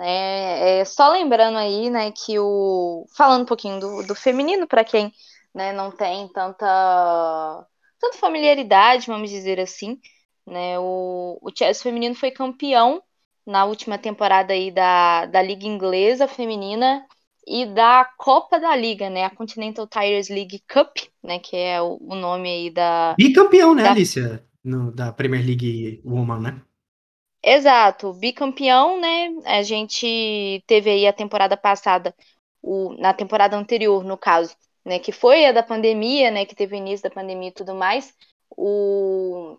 [0.00, 0.80] né?
[0.80, 5.12] É, só lembrando aí, né, que o falando um pouquinho do, do feminino para quem,
[5.54, 7.66] né, não tem tanta
[8.00, 9.98] tanta familiaridade, vamos dizer assim,
[10.46, 10.78] né?
[10.78, 13.02] O, o Chelsea feminino foi campeão
[13.46, 17.04] na última temporada aí da, da Liga Inglesa Feminina
[17.46, 19.24] e da Copa da Liga, né?
[19.24, 21.38] A Continental Tires League Cup, né?
[21.38, 23.14] Que é o, o nome aí da.
[23.18, 23.90] Bicampeão, né, da...
[23.90, 24.42] Alicia?
[24.64, 26.62] No, da Premier League Woman, né?
[27.42, 29.28] Exato, bicampeão, né?
[29.46, 32.14] A gente teve aí a temporada passada,
[32.62, 34.98] o, na temporada anterior, no caso, né?
[34.98, 36.44] Que foi a da pandemia, né?
[36.44, 38.14] Que teve o início da pandemia e tudo mais.
[38.50, 39.56] O,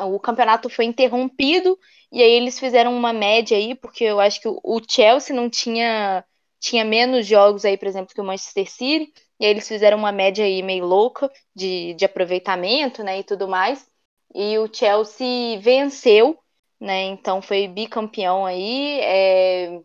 [0.00, 1.78] o campeonato foi interrompido
[2.12, 6.24] e aí eles fizeram uma média aí, porque eu acho que o Chelsea não tinha
[6.60, 10.12] tinha menos jogos aí, por exemplo, que o Manchester City, e aí eles fizeram uma
[10.12, 13.86] média aí meio louca de, de aproveitamento, né, e tudo mais.
[14.34, 16.38] E o Chelsea venceu,
[16.80, 19.80] né, então foi bicampeão aí, é,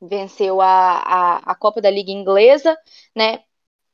[0.00, 0.66] venceu a,
[1.00, 2.76] a, a Copa da Liga Inglesa,
[3.14, 3.44] né,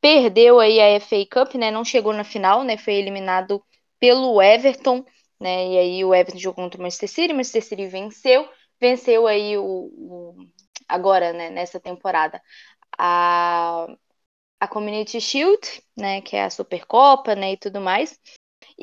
[0.01, 3.65] perdeu aí a FA Cup, né, não chegou na final, né, foi eliminado
[4.01, 5.05] pelo Everton,
[5.41, 8.49] né, e aí o Everton jogou contra o Manchester City, o Manchester City venceu,
[8.81, 10.37] venceu aí o, o
[10.89, 12.43] agora, né, nessa temporada,
[12.99, 13.87] a,
[14.61, 15.61] a Community Shield,
[15.97, 18.19] né, que é a Supercopa, né, e tudo mais.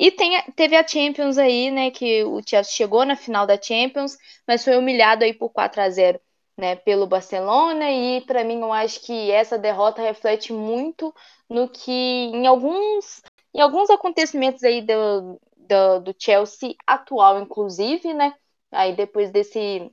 [0.00, 4.16] E tem, teve a Champions aí, né, que o Chelsea chegou na final da Champions,
[4.48, 6.18] mas foi humilhado aí por 4 a 0
[6.56, 11.14] né, pelo Barcelona, e para mim eu acho que essa derrota reflete muito
[11.50, 13.20] no que em alguns
[13.54, 18.34] em alguns acontecimentos aí do, do, do Chelsea atual, inclusive, né,
[18.72, 19.92] aí depois desse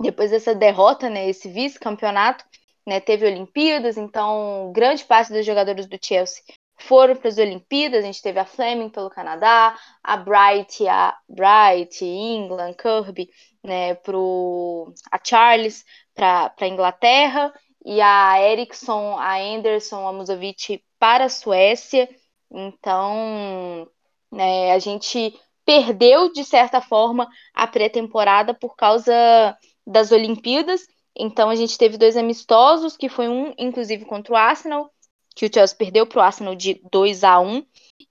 [0.00, 2.42] depois dessa derrota, né, esse vice-campeonato,
[2.86, 6.42] né, teve Olimpíadas, então grande parte dos jogadores do Chelsea
[6.76, 8.00] foram para as Olimpíadas.
[8.00, 13.30] A gente teve a Fleming pelo Canadá, a Bright, a Bright, England, Kirby,
[13.62, 17.52] né, pro a Charles para a Inglaterra
[17.84, 22.08] e a Eriksson, a Anderson, a Musovic para a Suécia.
[22.50, 23.88] Então,
[24.30, 29.56] né, a gente perdeu de certa forma a pré-temporada por causa
[29.86, 30.82] das Olimpíadas.
[31.16, 34.90] Então a gente teve dois amistosos, que foi um, inclusive, contra o Arsenal,
[35.34, 37.64] que o Chelsea perdeu para o Arsenal de 2 a 1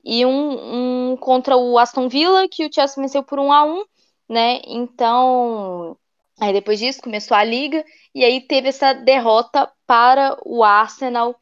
[0.03, 3.84] e um, um, contra o Aston Villa, que o Chelsea venceu por 1 a 1
[4.31, 4.62] né?
[4.65, 5.97] Então,
[6.39, 7.84] aí depois disso começou a liga,
[8.15, 11.38] e aí teve essa derrota para o Arsenal.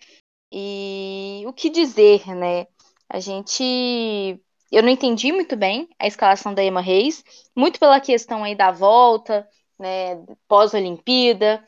[0.51, 2.65] E o que dizer, né?
[3.07, 4.41] A gente.
[4.71, 7.23] Eu não entendi muito bem a escalação da Emma Reis,
[7.55, 9.47] muito pela questão aí da volta,
[9.79, 11.63] né, pós-Olimpíada.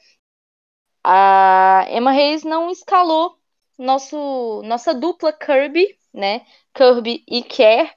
[1.03, 3.40] A Emma Reis não escalou
[3.81, 7.89] nosso, nossa dupla Kirby, né, Kirby e Kerr,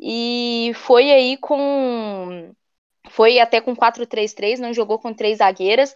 [0.00, 2.54] e foi aí com
[3.10, 5.94] foi até com 4-3-3, não jogou com três zagueiras,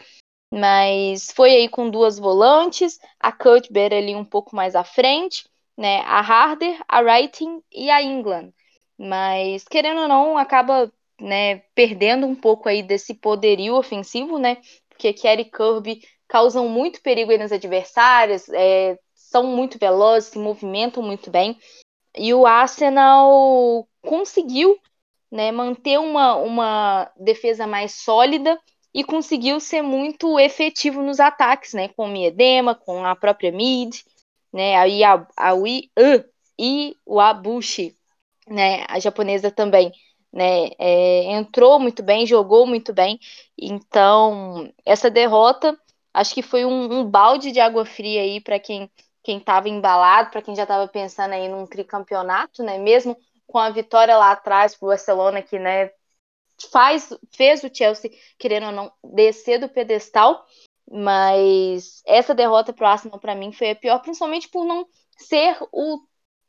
[0.53, 6.01] mas foi aí com duas volantes, a Cuthbert ali um pouco mais à frente, né,
[6.01, 8.53] a Harder, a Writing e a England.
[8.99, 14.59] Mas querendo ou não, acaba né, perdendo um pouco aí desse poderio ofensivo, né?
[14.89, 18.99] Porque Kerry e Kirby causam muito perigo aí nas adversárias, é,
[19.31, 21.59] são muito velozes, se movimentam muito bem.
[22.17, 24.79] E o Arsenal conseguiu
[25.31, 28.59] né, manter uma, uma defesa mais sólida
[28.95, 33.97] e conseguiu ser muito efetivo nos ataques, né, com o Miedema, com a própria Mid,
[34.53, 36.25] né, aí a, a Ui, uh,
[36.59, 37.95] e o Abushi,
[38.49, 39.93] né, a japonesa também
[40.37, 40.69] né?
[40.79, 43.19] É, entrou muito bem, jogou muito bem.
[43.59, 45.79] Então, essa derrota
[46.13, 48.91] acho que foi um, um balde de água fria aí para quem
[49.27, 52.79] quem estava embalado, para quem já estava pensando aí num tricampeonato, né?
[52.79, 55.91] Mesmo com a vitória lá atrás para o Barcelona, que né,
[56.71, 60.47] faz, fez o Chelsea, querendo ou não, descer do pedestal.
[60.89, 64.87] Mas essa derrota para o Arsenal, para mim, foi a pior, principalmente por não
[65.19, 65.99] ser o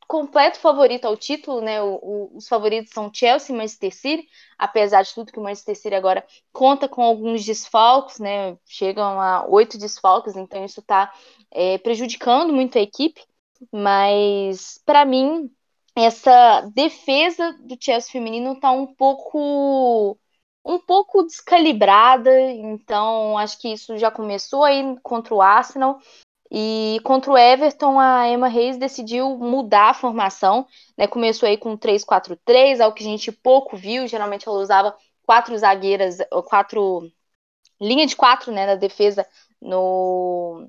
[0.08, 1.82] completo favorito ao título, né?
[1.82, 5.76] O, o, os favoritos são Chelsea e Manchester City, apesar de tudo que o Manchester
[5.76, 8.56] City agora conta com alguns desfalques, né?
[8.66, 11.12] Chegam a oito desfalques, então isso está
[11.50, 13.22] é, prejudicando muito a equipe.
[13.70, 15.50] Mas para mim
[15.94, 20.18] essa defesa do Chelsea feminino está um pouco
[20.64, 25.98] um pouco descalibrada, então acho que isso já começou aí contra o Arsenal.
[26.50, 31.06] E contra o Everton, a Emma Reis decidiu mudar a formação, né?
[31.06, 34.06] Começou aí com 3-4-3, algo que a gente pouco viu.
[34.06, 37.10] Geralmente ela usava quatro zagueiras, quatro
[37.80, 39.26] linha de quatro, né, na defesa
[39.60, 40.68] no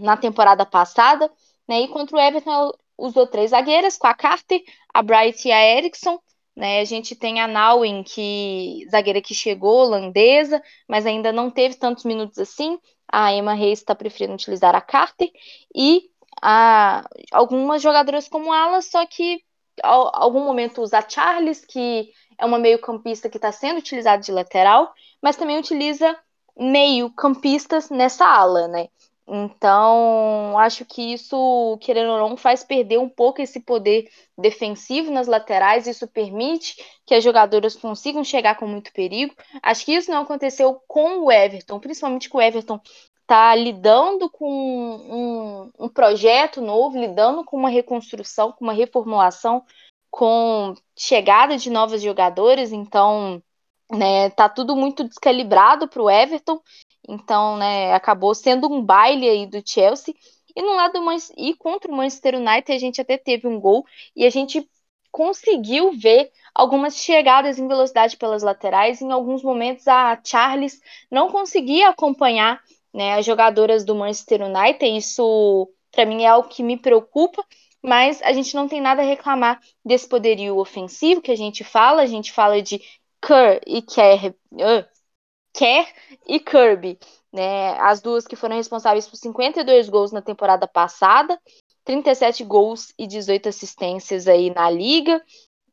[0.00, 1.30] na temporada passada,
[1.68, 1.82] né?
[1.82, 4.62] E contra o Everton ela usou três zagueiras, com a Carter,
[4.94, 6.18] a Bright e a Erickson.
[6.56, 11.76] Né, a gente tem a Nawin, que zagueira que chegou, holandesa, mas ainda não teve
[11.76, 12.78] tantos minutos assim
[13.10, 15.30] a Emma Reis está preferindo utilizar a Carter
[15.74, 16.10] e
[16.42, 19.40] a, algumas jogadoras como ela, só que em
[19.82, 24.92] algum momento usa a Charles, que é uma meio-campista que está sendo utilizada de lateral,
[25.22, 26.16] mas também utiliza
[26.56, 28.88] meio-campistas nessa ala, né?
[29.30, 35.26] Então, acho que isso, querendo ou não, faz perder um pouco esse poder defensivo nas
[35.26, 35.86] laterais.
[35.86, 39.34] Isso permite que as jogadoras consigam chegar com muito perigo.
[39.62, 42.80] Acho que isso não aconteceu com o Everton, principalmente com o Everton
[43.28, 49.62] está lidando com um, um, projeto novo, lidando com uma reconstrução, com uma reformulação,
[50.10, 52.72] com chegada de novos jogadores.
[52.72, 53.42] Então,
[53.90, 56.58] né, tá tudo muito descalibrado para o Everton.
[57.08, 60.14] Então, né, acabou sendo um baile aí do Chelsea.
[60.54, 61.00] E no lado do
[61.36, 64.68] e contra o Manchester United a gente até teve um gol e a gente
[65.10, 69.00] conseguiu ver algumas chegadas em velocidade pelas laterais.
[69.00, 72.60] Em alguns momentos a Charles não conseguia acompanhar
[72.92, 74.96] né, as jogadoras do Manchester United.
[74.96, 77.42] Isso para mim é algo que me preocupa,
[77.82, 82.02] mas a gente não tem nada a reclamar desse poderio ofensivo que a gente fala.
[82.02, 82.80] A gente fala de
[83.22, 84.97] Kerr e Kerr, uh,
[85.58, 85.88] Kerr
[86.24, 86.96] e Kirby,
[87.32, 87.72] né?
[87.80, 91.36] As duas que foram responsáveis por 52 gols na temporada passada,
[91.84, 95.20] 37 gols e 18 assistências aí na liga.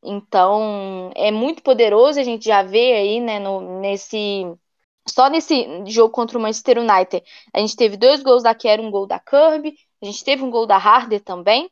[0.03, 4.45] Então, é muito poderoso, a gente já vê aí, né, no, nesse
[5.07, 8.89] só nesse jogo contra o Manchester United, a gente teve dois gols da Kerr, um
[8.89, 11.69] gol da Kirby, a gente teve um gol da Harder também.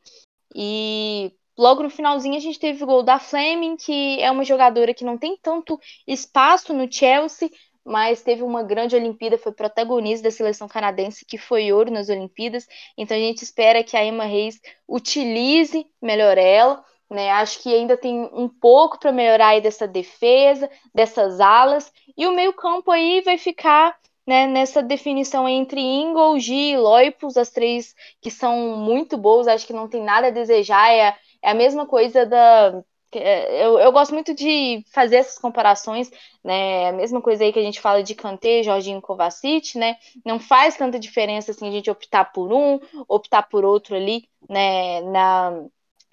[0.54, 4.94] E logo no finalzinho a gente teve o gol da Fleming, que é uma jogadora
[4.94, 7.50] que não tem tanto espaço no Chelsea,
[7.86, 12.68] mas teve uma grande Olimpíada, foi protagonista da seleção canadense, que foi ouro nas Olimpíadas.
[12.98, 16.84] Então a gente espera que a Emma Reis utilize melhor ela.
[17.10, 17.30] Né?
[17.32, 21.92] Acho que ainda tem um pouco para melhorar aí dessa defesa, dessas alas.
[22.18, 27.50] E o meio-campo aí vai ficar né, nessa definição entre Ingol, G e Loipus, as
[27.50, 30.92] três que são muito boas, acho que não tem nada a desejar.
[30.92, 32.84] É, é a mesma coisa da
[33.18, 36.12] eu, eu gosto muito de fazer essas comparações,
[36.44, 36.90] né?
[36.90, 39.98] A mesma coisa aí que a gente fala de Kanté, Jorginho Kovacic, né?
[40.26, 45.02] Não faz tanta diferença assim a gente optar por um, optar por outro ali, né?
[45.02, 45.64] Na,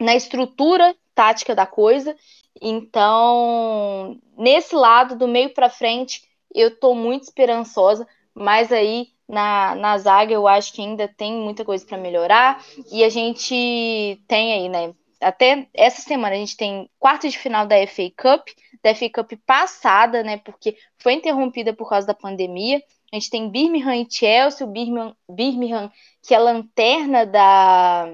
[0.01, 2.17] na estrutura tática da coisa.
[2.61, 6.23] Então, nesse lado, do meio para frente,
[6.55, 11.65] eu tô muito esperançosa, mas aí na, na zaga eu acho que ainda tem muita
[11.65, 12.65] coisa para melhorar.
[12.91, 14.95] E a gente tem aí, né?
[15.21, 18.49] Até essa semana a gente tem quarto de final da FA Cup,
[18.83, 20.39] da FA Cup passada, né?
[20.39, 22.83] Porque foi interrompida por causa da pandemia.
[23.13, 25.91] A gente tem Birmingham e Chelsea, o Birmingham, Birmingham
[26.23, 28.07] que é a lanterna da,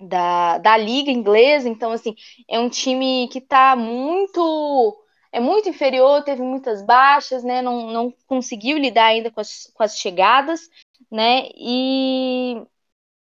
[0.00, 1.68] da, da liga inglesa.
[1.68, 2.14] Então, assim,
[2.48, 7.60] é um time que tá muito é muito inferior, teve muitas baixas, né?
[7.62, 10.68] Não, não conseguiu lidar ainda com as, com as chegadas,
[11.10, 11.48] né?
[11.54, 12.62] E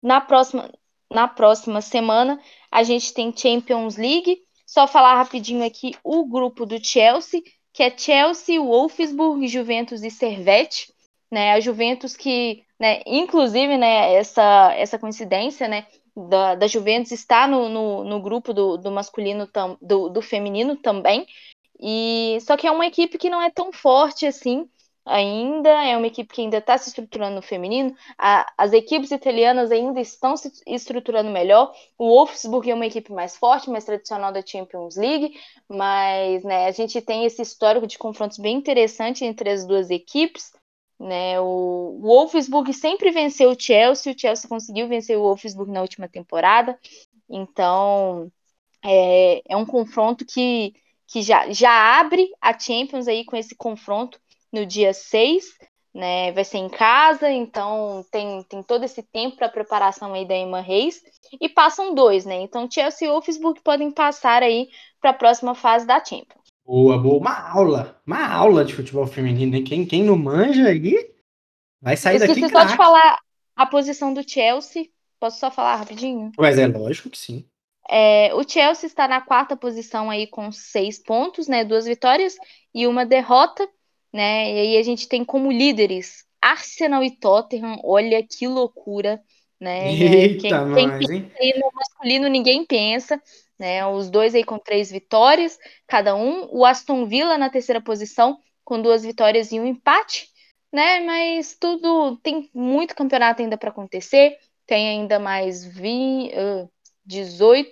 [0.02, 0.70] na próxima,
[1.14, 4.38] na próxima semana a gente tem Champions League.
[4.66, 7.40] Só falar rapidinho aqui o grupo do Chelsea,
[7.72, 10.92] que é Chelsea, Wolfsburg, Juventus e Servette.
[11.30, 15.84] Né, a Juventus que, né, inclusive, né, essa, essa coincidência, né,
[16.16, 20.76] da, da Juventus está no, no, no grupo do, do masculino, tam, do, do feminino
[20.76, 21.26] também,
[21.80, 24.68] e só que é uma equipe que não é tão forte assim,
[25.04, 27.94] ainda, é uma equipe que ainda está se estruturando no feminino.
[28.18, 31.74] A, as equipes italianas ainda estão se estruturando melhor.
[31.98, 35.38] O Wolfsburg é uma equipe mais forte, mais tradicional da Champions League,
[35.68, 40.52] mas né, a gente tem esse histórico de confrontos bem interessante entre as duas equipes.
[40.98, 46.08] Né, o Wolfsburg sempre venceu o Chelsea, o Chelsea conseguiu vencer o Wolfsburg na última
[46.08, 46.78] temporada,
[47.28, 48.30] então
[48.82, 50.72] é, é um confronto que,
[51.08, 54.20] que já, já abre a Champions aí com esse confronto
[54.54, 55.44] no dia 6,
[55.92, 56.30] né?
[56.32, 60.60] Vai ser em casa, então tem, tem todo esse tempo para preparação aí da Emma
[60.60, 61.02] Reis.
[61.40, 62.36] E passam dois, né?
[62.36, 64.68] Então Chelsea e Wolfsburg podem passar aí
[65.00, 66.44] para a próxima fase da Champions.
[66.64, 67.18] Boa, boa.
[67.18, 69.62] Uma aula, uma aula de futebol feminino.
[69.64, 71.12] Quem, quem não manja aí
[71.82, 73.18] vai sair Esqueci daqui só de falar
[73.54, 74.88] a posição do Chelsea.
[75.20, 76.32] Posso só falar rapidinho?
[76.38, 77.44] Mas é lógico que sim.
[77.88, 81.64] É, o Chelsea está na quarta posição aí com seis pontos, né?
[81.64, 82.34] Duas vitórias
[82.74, 83.68] e uma derrota
[84.14, 84.48] né?
[84.54, 87.80] E aí a gente tem como líderes Arsenal e Tottenham.
[87.82, 89.20] Olha que loucura,
[89.60, 89.92] né?
[89.92, 93.20] Eita, quem, mais, quem pensa no masculino ninguém pensa,
[93.58, 93.84] né?
[93.84, 96.48] Os dois aí com três vitórias, cada um.
[96.52, 100.28] O Aston Villa na terceira posição com duas vitórias e um empate,
[100.72, 101.00] né?
[101.00, 104.38] Mas tudo tem muito campeonato ainda para acontecer.
[104.64, 106.70] Tem ainda mais 20, uh,
[107.04, 107.68] 18,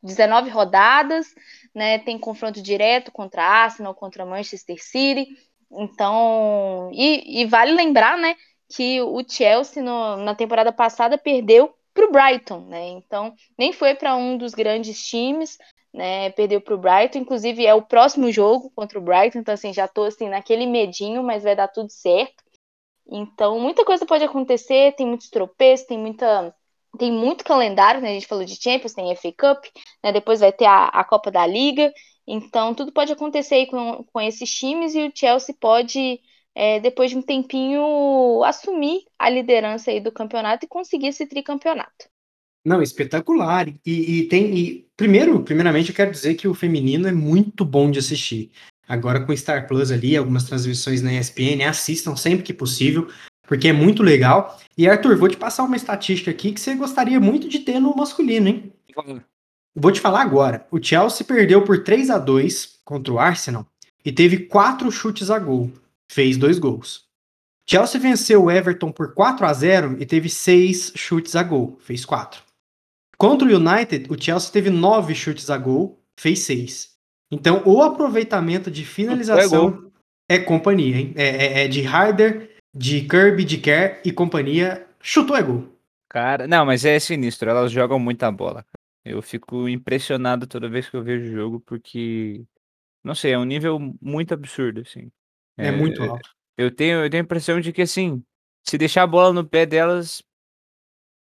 [0.00, 1.26] 19 rodadas,
[1.74, 1.98] né?
[1.98, 5.26] Tem confronto direto contra Arsenal, contra Manchester City.
[5.72, 8.36] Então, e, e vale lembrar, né,
[8.68, 12.88] que o Chelsea no, na temporada passada perdeu para o Brighton, né?
[12.88, 15.58] Então, nem foi para um dos grandes times,
[15.92, 16.30] né?
[16.30, 19.86] Perdeu para o Brighton, inclusive é o próximo jogo contra o Brighton, então assim, já
[19.86, 22.42] tô assim naquele medinho, mas vai dar tudo certo.
[23.06, 26.54] Então, muita coisa pode acontecer, tem muitos tropeços, tem muita
[26.98, 28.10] tem muito calendário, né?
[28.10, 29.64] A gente falou de Champions, tem FA Cup,
[30.04, 30.12] né?
[30.12, 31.90] Depois vai ter a, a Copa da Liga.
[32.26, 36.20] Então, tudo pode acontecer aí com, com esses times e o Chelsea pode,
[36.54, 42.10] é, depois de um tempinho, assumir a liderança aí do campeonato e conseguir esse tricampeonato.
[42.64, 43.68] Não, espetacular.
[43.84, 44.56] E, e tem.
[44.56, 48.52] E, primeiro, primeiramente, eu quero dizer que o feminino é muito bom de assistir.
[48.86, 53.08] Agora com o Star Plus ali, algumas transmissões na ESPN, assistam sempre que possível,
[53.42, 54.58] porque é muito legal.
[54.76, 57.96] E Arthur, vou te passar uma estatística aqui que você gostaria muito de ter no
[57.96, 58.72] masculino, hein?
[59.74, 60.66] Vou te falar agora.
[60.70, 63.66] O Chelsea perdeu por 3 a 2 contra o Arsenal
[64.04, 65.70] e teve quatro chutes a gol.
[66.10, 67.04] Fez dois gols.
[67.66, 71.78] Chelsea venceu o Everton por 4 a 0 e teve seis chutes a gol.
[71.80, 72.42] Fez quatro.
[73.16, 76.90] Contra o United, o Chelsea teve nove chutes a gol, fez seis.
[77.30, 79.90] Então, o aproveitamento de finalização
[80.28, 81.12] é, é companhia, hein?
[81.14, 84.86] É, é, é, de Harder, de Kirby, de Kerr e companhia.
[85.00, 85.68] Chutou é gol.
[86.10, 87.48] Cara, não, mas é sinistro.
[87.48, 88.66] Elas jogam muita bola.
[89.04, 92.44] Eu fico impressionado toda vez que eu vejo o jogo, porque,
[93.04, 95.10] não sei, é um nível muito absurdo, assim.
[95.58, 96.30] É, é muito alto.
[96.56, 98.22] Eu tenho, eu tenho a impressão de que, assim,
[98.64, 100.22] se deixar a bola no pé delas,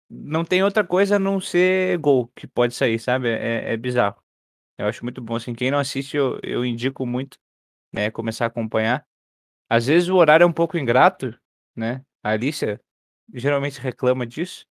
[0.09, 3.29] não tem outra coisa a não ser gol que pode sair, sabe?
[3.29, 4.22] É, é bizarro.
[4.79, 7.39] Eu acho muito bom, assim, quem não assiste, eu, eu indico muito,
[7.93, 9.07] né, começar a acompanhar.
[9.70, 11.39] Às vezes o horário é um pouco ingrato,
[11.74, 12.05] né?
[12.22, 12.81] A Alicia
[13.33, 14.66] geralmente reclama disso.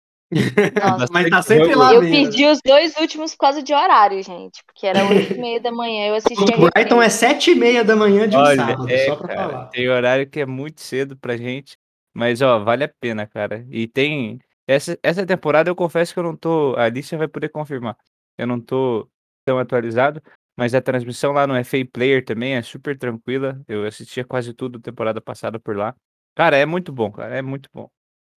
[0.80, 1.92] Nossa, mas tá sempre lá.
[1.92, 4.62] Eu perdi os dois últimos por causa de horário, gente.
[4.64, 7.84] Porque era 8 e meia da manhã, eu assisti O Brighton é 7 e meia
[7.84, 9.66] da manhã de um Olha, sábado, é, só pra cara, falar.
[9.66, 11.76] Tem horário que é muito cedo pra gente.
[12.14, 13.66] Mas, ó, vale a pena, cara.
[13.70, 14.38] E tem.
[14.66, 16.74] Essa, essa temporada eu confesso que eu não tô.
[16.76, 17.96] A Alicia vai poder confirmar.
[18.38, 19.08] Eu não tô
[19.44, 20.22] tão atualizado.
[20.56, 23.60] Mas a transmissão lá no FA Player também é super tranquila.
[23.66, 25.94] Eu assistia quase tudo temporada passada por lá.
[26.34, 27.36] Cara, é muito bom, cara.
[27.36, 27.88] É muito bom.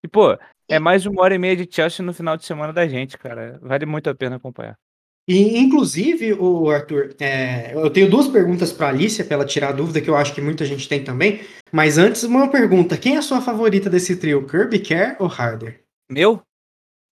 [0.04, 0.38] E, pô,
[0.68, 3.58] é mais uma hora e meia de Chelsea no final de semana da gente, cara.
[3.62, 4.78] Vale muito a pena acompanhar.
[5.26, 9.70] E, inclusive, o Arthur, é, eu tenho duas perguntas para a Alicia, para ela tirar
[9.70, 11.40] a dúvida, que eu acho que muita gente tem também.
[11.72, 14.46] Mas antes, uma pergunta: quem é a sua favorita desse trio?
[14.46, 15.82] Kirby, Kerr ou Harder?
[16.12, 16.42] Meu?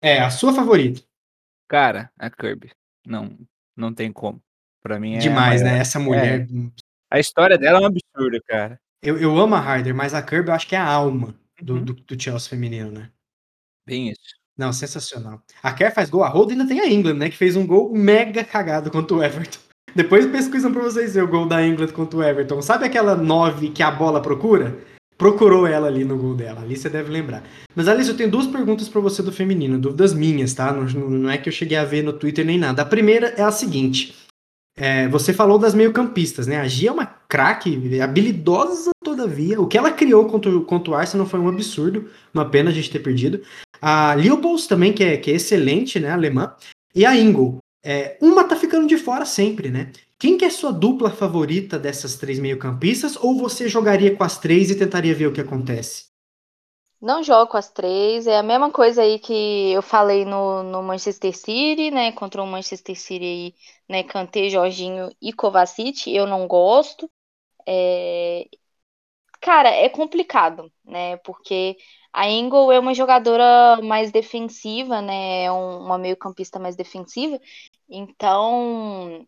[0.03, 1.01] É, a sua favorita.
[1.68, 2.72] Cara, a Kirby.
[3.07, 3.38] Não,
[3.76, 4.41] não tem como.
[4.82, 5.18] Para mim é.
[5.18, 5.78] Demais, né?
[5.78, 6.41] Essa mulher.
[6.41, 6.47] É.
[7.09, 8.80] A história dela é um absurdo, cara.
[9.01, 11.75] Eu, eu amo a Harder, mas a Kirby eu acho que é a alma do,
[11.75, 11.85] uhum.
[11.85, 13.11] do, do Chelsea feminino, né?
[13.87, 14.41] Bem isso.
[14.57, 15.43] Não, sensacional.
[15.63, 17.31] A Kerr faz gol, a Roda ainda tem a England, né?
[17.31, 19.59] Que fez um gol mega cagado contra o Everton.
[19.97, 22.61] Depois pesquisam pra vocês ver o gol da England contra o Everton.
[22.63, 24.79] Sabe aquela 9 que a bola procura?
[25.17, 26.61] Procurou ela ali no gol dela.
[26.63, 27.43] Ali você deve lembrar.
[27.75, 30.73] Mas Alice, eu tenho duas perguntas para você do feminino, dúvidas minhas, tá?
[30.73, 32.83] Não, não é que eu cheguei a ver no Twitter nem nada.
[32.83, 34.15] A primeira é a seguinte:
[34.77, 36.59] é, você falou das meio-campistas, né?
[36.59, 39.61] A Gia é uma craque, habilidosa todavia.
[39.61, 42.09] O que ela criou contra, contra o Arsenal foi um absurdo.
[42.33, 43.43] Uma pena a gente ter perdido.
[43.81, 46.11] A Leopold também, que é, que é excelente, né?
[46.11, 46.55] Alemã.
[46.95, 47.59] E a Ingle.
[47.83, 49.91] É, uma tá ficando de fora sempre, né?
[50.18, 53.16] Quem que é sua dupla favorita dessas três meio-campistas?
[53.16, 56.10] Ou você jogaria com as três e tentaria ver o que acontece?
[57.01, 58.27] Não jogo com as três.
[58.27, 62.13] É a mesma coisa aí que eu falei no, no Manchester City, né?
[62.13, 63.55] Contra o Manchester City aí,
[63.89, 64.03] né?
[64.05, 66.07] Kanté, Jorginho e Kovacic.
[66.15, 67.11] Eu não gosto.
[67.67, 68.49] É...
[69.41, 71.17] Cara, é complicado, né?
[71.19, 71.77] Porque
[72.13, 75.45] a Engel é uma jogadora mais defensiva, né?
[75.45, 77.41] É uma meio-campista mais defensiva.
[77.89, 79.27] Então,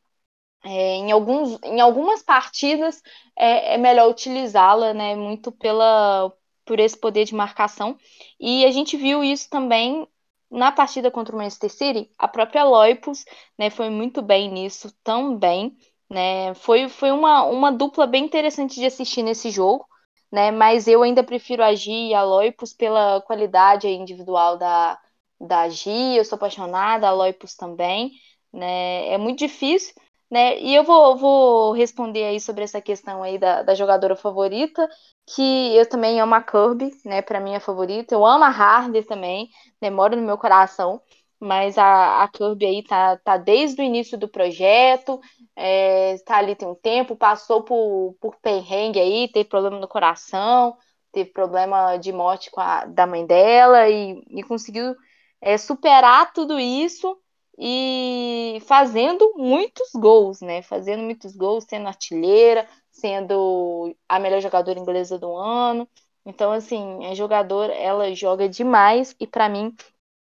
[0.65, 3.03] é, em, alguns, em algumas partidas
[3.37, 5.15] é, é melhor utilizá-la, né?
[5.17, 6.33] Muito pela
[6.65, 7.97] por esse poder de marcação.
[8.39, 10.07] E a gente viu isso também
[10.51, 12.11] na partida contra o Manchester City.
[12.19, 13.25] A própria Loipus
[13.59, 15.77] né, foi muito bem nisso também.
[16.11, 16.55] Né?
[16.55, 19.87] Foi, foi uma, uma dupla bem interessante de assistir nesse jogo.
[20.31, 20.51] Né?
[20.51, 24.99] Mas eu ainda prefiro a Gi e a Loipus pela qualidade individual da,
[25.41, 26.17] da Gi.
[26.17, 28.13] Eu sou apaixonada, a Loipus também.
[28.53, 29.09] Né?
[29.09, 29.95] É muito difícil.
[30.33, 30.59] Né?
[30.61, 34.89] E eu vou, vou responder aí sobre essa questão aí da, da jogadora favorita
[35.27, 37.21] que eu também amo a Kirby, né?
[37.23, 38.15] Para mim é favorita.
[38.15, 41.03] Eu amo a Harder também, demora no meu coração.
[41.39, 45.21] Mas a, a Kirby aí tá, tá desde o início do projeto,
[45.57, 50.77] é, tá ali tem um tempo, passou por, por perrengue aí, teve problema no coração,
[51.13, 54.95] teve problema de morte com a, da mãe dela e, e conseguiu
[55.41, 57.19] é, superar tudo isso
[57.59, 60.63] e fazendo muitos gols, né?
[60.63, 65.89] Fazendo muitos gols, sendo artilheira, sendo a melhor jogadora inglesa do ano.
[66.25, 69.75] Então, assim, a jogadora, ela joga demais e para mim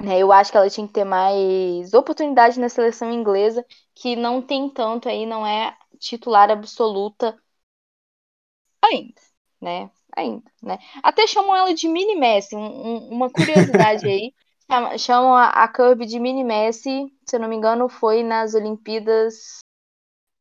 [0.02, 3.64] Né, eu acho que ela tinha que ter mais oportunidade na seleção inglesa,
[3.94, 7.36] que não tem tanto aí, não é titular absoluta
[8.82, 9.20] ainda,
[9.60, 9.90] né?
[10.16, 10.78] Ainda, né?
[11.02, 14.34] Até chamam ela de mini Messi, um, um, uma curiosidade aí.
[14.98, 19.58] Chamam a, a Kirby de mini Messi, se eu não me engano, foi nas Olimpíadas.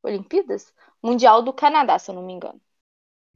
[0.03, 0.73] Olimpíadas?
[1.03, 2.59] Mundial do Canadá, se eu não me engano.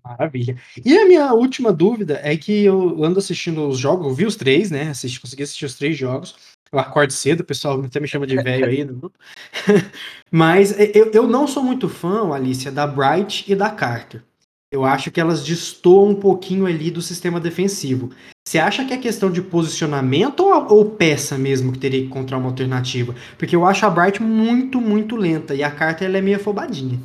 [0.03, 0.57] Maravilha.
[0.83, 4.35] E a minha última dúvida é que eu ando assistindo os jogos, eu vi os
[4.35, 4.89] três, né?
[4.89, 6.35] Assisti, consegui assistir os três jogos.
[6.71, 9.17] Eu acordo cedo, o pessoal até me chama de velho aí no grupo.
[10.31, 14.23] Mas eu, eu não sou muito fã, Alicia, da Bright e da Carter.
[14.71, 18.11] Eu acho que elas destoam um pouquinho ali do sistema defensivo.
[18.47, 22.37] Você acha que é questão de posicionamento ou, ou, peça mesmo que teria que encontrar
[22.37, 23.15] uma alternativa?
[23.37, 26.99] Porque eu acho a Bright muito, muito lenta e a Carter ela é meio afobadinha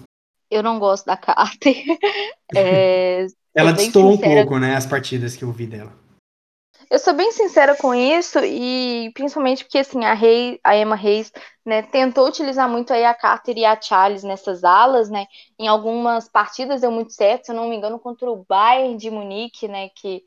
[0.55, 1.75] eu não gosto da Carter.
[2.55, 5.93] É, Ela distou um pouco, né, as partidas que eu vi dela.
[6.95, 11.33] Eu sou bem sincera com isso e principalmente porque assim a Rei, a Emma Reis,
[11.67, 15.27] né, tentou utilizar muito aí a Carter e a Charles nessas alas, né?
[15.59, 19.11] Em algumas partidas deu muito certo, se eu não me engano, contra o Bayern de
[19.11, 20.25] Munique, né, que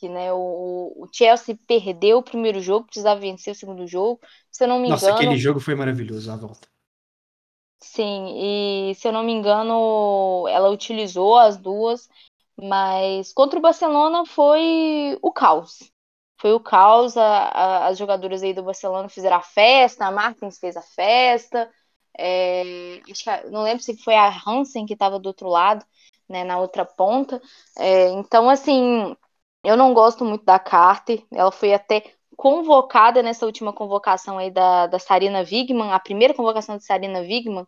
[0.00, 4.20] que né, o, o Chelsea perdeu o primeiro jogo, precisava vencer o segundo jogo.
[4.50, 5.12] Se eu não me Nossa, engano.
[5.12, 6.68] Nossa, aquele jogo foi maravilhoso a volta.
[7.80, 12.08] Sim, e se eu não me engano, ela utilizou as duas,
[12.56, 15.92] mas contra o Barcelona foi o caos.
[16.40, 20.76] Foi o caos, a, as jogadoras aí do Barcelona fizeram a festa, a Martins fez
[20.76, 21.70] a festa,
[22.16, 23.00] é,
[23.50, 25.84] não lembro se foi a Hansen que estava do outro lado,
[26.28, 27.40] né, na outra ponta.
[27.78, 29.16] É, então, assim,
[29.64, 32.04] eu não gosto muito da Carter, ela foi até
[32.36, 37.66] convocada nessa última convocação aí da, da Sarina Wigman, a primeira convocação de Sarina Wigman,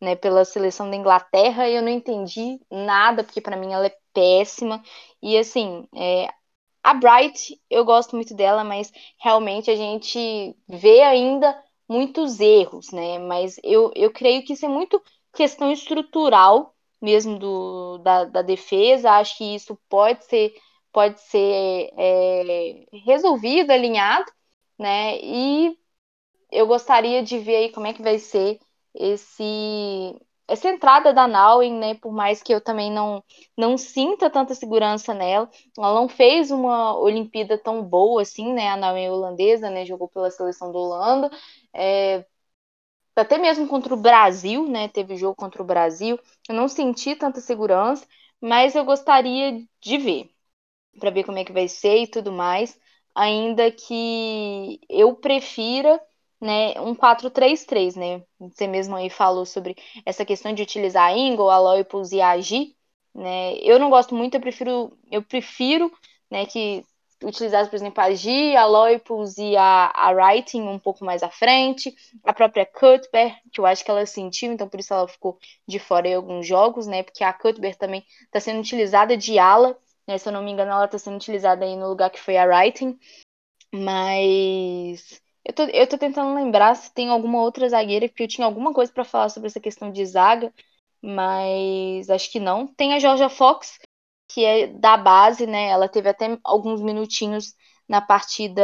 [0.00, 3.96] né, pela seleção da Inglaterra, e eu não entendi nada, porque para mim ela é
[4.12, 4.82] péssima.
[5.22, 6.28] E assim, é,
[6.90, 13.18] a Bright, eu gosto muito dela, mas realmente a gente vê ainda muitos erros, né?
[13.18, 15.02] Mas eu, eu creio que isso é muito
[15.34, 19.10] questão estrutural mesmo do, da, da defesa.
[19.12, 20.54] Acho que isso pode ser
[20.92, 24.30] pode ser é, resolvido, alinhado,
[24.78, 25.18] né?
[25.22, 25.76] E
[26.50, 28.58] eu gostaria de ver aí como é que vai ser
[28.94, 30.14] esse
[30.48, 31.94] essa entrada da Nauen, né?
[31.94, 33.22] Por mais que eu também não
[33.56, 38.68] não sinta tanta segurança nela, ela não fez uma Olimpíada tão boa assim, né?
[38.70, 39.84] A Nauen holandesa, né?
[39.86, 41.30] Jogou pela seleção do Holanda.
[41.74, 42.24] É,
[43.16, 44.88] até mesmo contra o Brasil, né?
[44.88, 46.18] Teve jogo contra o Brasil.
[46.48, 48.06] Eu não senti tanta segurança,
[48.40, 50.30] mas eu gostaria de ver
[51.00, 52.78] para ver como é que vai ser e tudo mais,
[53.14, 56.00] ainda que eu prefira
[56.46, 58.22] né, um 4-3-3, né?
[58.38, 62.30] Você mesmo aí falou sobre essa questão de utilizar a Ingle, a Loipus e a
[62.30, 62.76] Agi,
[63.14, 63.54] né?
[63.58, 65.92] Eu não gosto muito, eu prefiro, eu prefiro,
[66.30, 66.84] né, que
[67.22, 71.30] utilizasse, por exemplo, a Agi, a Loipus e a, a Writing um pouco mais à
[71.30, 71.94] frente,
[72.24, 75.78] a própria Cuthbert, que eu acho que ela sentiu, então por isso ela ficou de
[75.78, 77.02] fora em alguns jogos, né?
[77.02, 79.76] Porque a Cuthbert também está sendo utilizada de ala,
[80.06, 80.18] né?
[80.18, 82.44] Se eu não me engano, ela está sendo utilizada aí no lugar que foi a
[82.44, 82.98] Writing.
[83.74, 88.46] Mas eu tô, eu tô tentando lembrar se tem alguma outra zagueira, porque eu tinha
[88.46, 90.52] alguma coisa para falar sobre essa questão de zaga,
[91.02, 92.66] mas acho que não.
[92.66, 93.78] Tem a Georgia Fox,
[94.28, 95.68] que é da base, né?
[95.68, 97.54] Ela teve até alguns minutinhos
[97.88, 98.62] na partida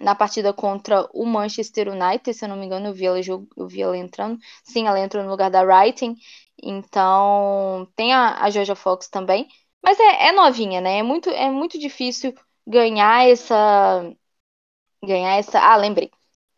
[0.00, 3.18] na partida contra o Manchester United, se eu não me engano, eu vi ela,
[3.56, 4.38] eu vi ela entrando.
[4.64, 6.16] Sim, ela entrou no lugar da Writing.
[6.62, 9.48] Então, tem a, a Georgia Fox também.
[9.82, 10.98] Mas é, é novinha, né?
[10.98, 12.34] É muito, é muito difícil
[12.66, 14.12] ganhar essa.
[15.04, 15.58] Ganhar essa.
[15.60, 16.10] Ah, lembrei.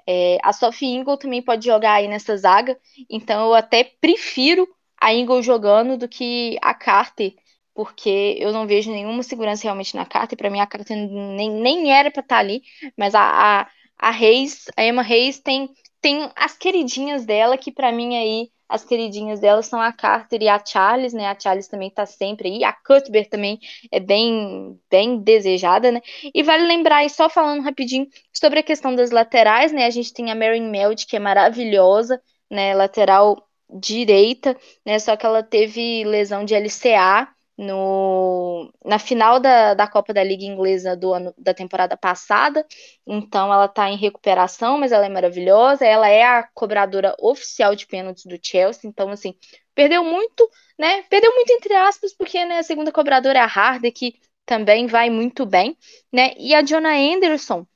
[0.07, 2.79] É, a Sophie Ingle também pode jogar aí nessa zaga,
[3.11, 4.69] então eu até prefiro
[5.01, 7.35] a Ingle jogando do que a Carter,
[7.75, 10.39] porque eu não vejo nenhuma segurança realmente na Carter.
[10.39, 12.63] Para mim, a Carter nem, nem era para estar tá ali,
[12.97, 15.71] mas a, a, a Reis, a Emma Reis, tem,
[16.01, 20.49] tem as queridinhas dela que para mim aí as queridinhas dela são a Carter e
[20.49, 21.27] a Charles, né?
[21.27, 22.65] A Charles também tá sempre aí.
[22.65, 23.61] A Cuthbert também
[23.91, 26.01] é bem, bem desejada, né?
[26.35, 29.85] E vale lembrar, aí, só falando rapidinho sobre a questão das laterais, né?
[29.85, 32.19] A gente tem a Marin Meld, que é maravilhosa,
[32.51, 32.75] né?
[32.75, 34.57] Lateral direita,
[34.87, 34.99] né?
[34.99, 40.45] Só que ela teve lesão de LCA no, na final da, da Copa da Liga
[40.45, 42.67] Inglesa do ano, da temporada passada.
[43.07, 45.85] Então ela está em recuperação, mas ela é maravilhosa.
[45.87, 48.89] Ela é a cobradora oficial de pênaltis do Chelsea.
[48.89, 49.35] Então, assim,
[49.75, 50.49] perdeu muito,
[50.79, 51.03] né?
[51.05, 54.15] Perdeu muito entre aspas, porque né, a segunda cobradora é a Harder, que
[54.47, 55.77] também vai muito bem,
[56.13, 56.35] né?
[56.37, 57.67] E a Jonah Anderson,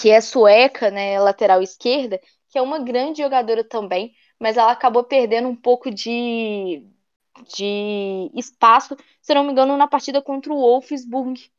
[0.00, 5.04] que é sueca, né, lateral esquerda, que é uma grande jogadora também, mas ela acabou
[5.04, 6.84] perdendo um pouco de
[7.42, 11.50] de espaço, se não me engano, na partida contra o Wolfsburg,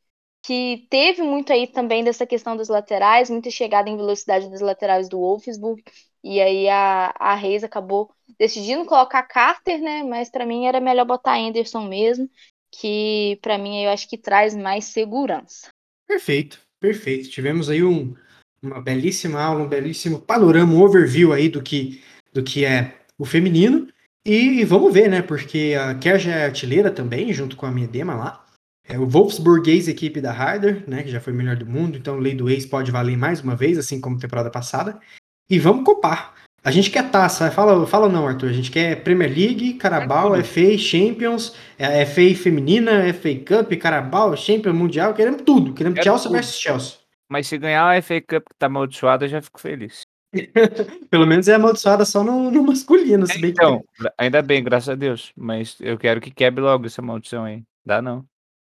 [0.42, 5.08] que teve muito aí também dessa questão das laterais, muita chegada em velocidade das laterais
[5.08, 5.82] do Wolfsburg,
[6.22, 10.02] e aí a, a Reis acabou decidindo colocar Carter, né?
[10.02, 12.28] Mas para mim era melhor botar Anderson mesmo,
[12.70, 15.68] que para mim eu acho que traz mais segurança.
[16.06, 17.30] Perfeito, perfeito.
[17.30, 18.14] Tivemos aí um,
[18.62, 22.02] uma belíssima aula, um belíssimo panorama, um overview aí do que,
[22.32, 23.88] do que é o feminino.
[24.24, 25.20] E vamos ver, né?
[25.20, 28.44] Porque a Kerja é artilheira também, junto com a minha Dema lá.
[28.84, 31.02] É o Wolfsburguês, equipe da Harder, né?
[31.02, 33.78] Que já foi melhor do mundo, então lei do ex pode valer mais uma vez,
[33.78, 35.00] assim como temporada passada.
[35.48, 36.34] E vamos copar.
[36.64, 38.50] A gente quer taça, fala, fala não, Arthur.
[38.50, 44.36] A gente quer Premier League, Carabao, é FA, Champions, é FA feminina, FA Cup, Carabao,
[44.36, 45.12] Champions Mundial.
[45.14, 45.74] Queremos tudo.
[45.74, 46.32] Queremos Chelsea tudo.
[46.32, 46.98] versus Chelsea.
[47.28, 50.02] Mas se ganhar a FA Cup que tá amaldiçoada, eu já fico feliz.
[51.10, 53.26] Pelo menos é amaldiçoada só no, no masculino.
[53.26, 54.08] Se bem então, que...
[54.16, 55.32] ainda bem, graças a Deus.
[55.36, 57.62] Mas eu quero que quebre logo essa maldição aí.
[57.84, 58.24] Dá não.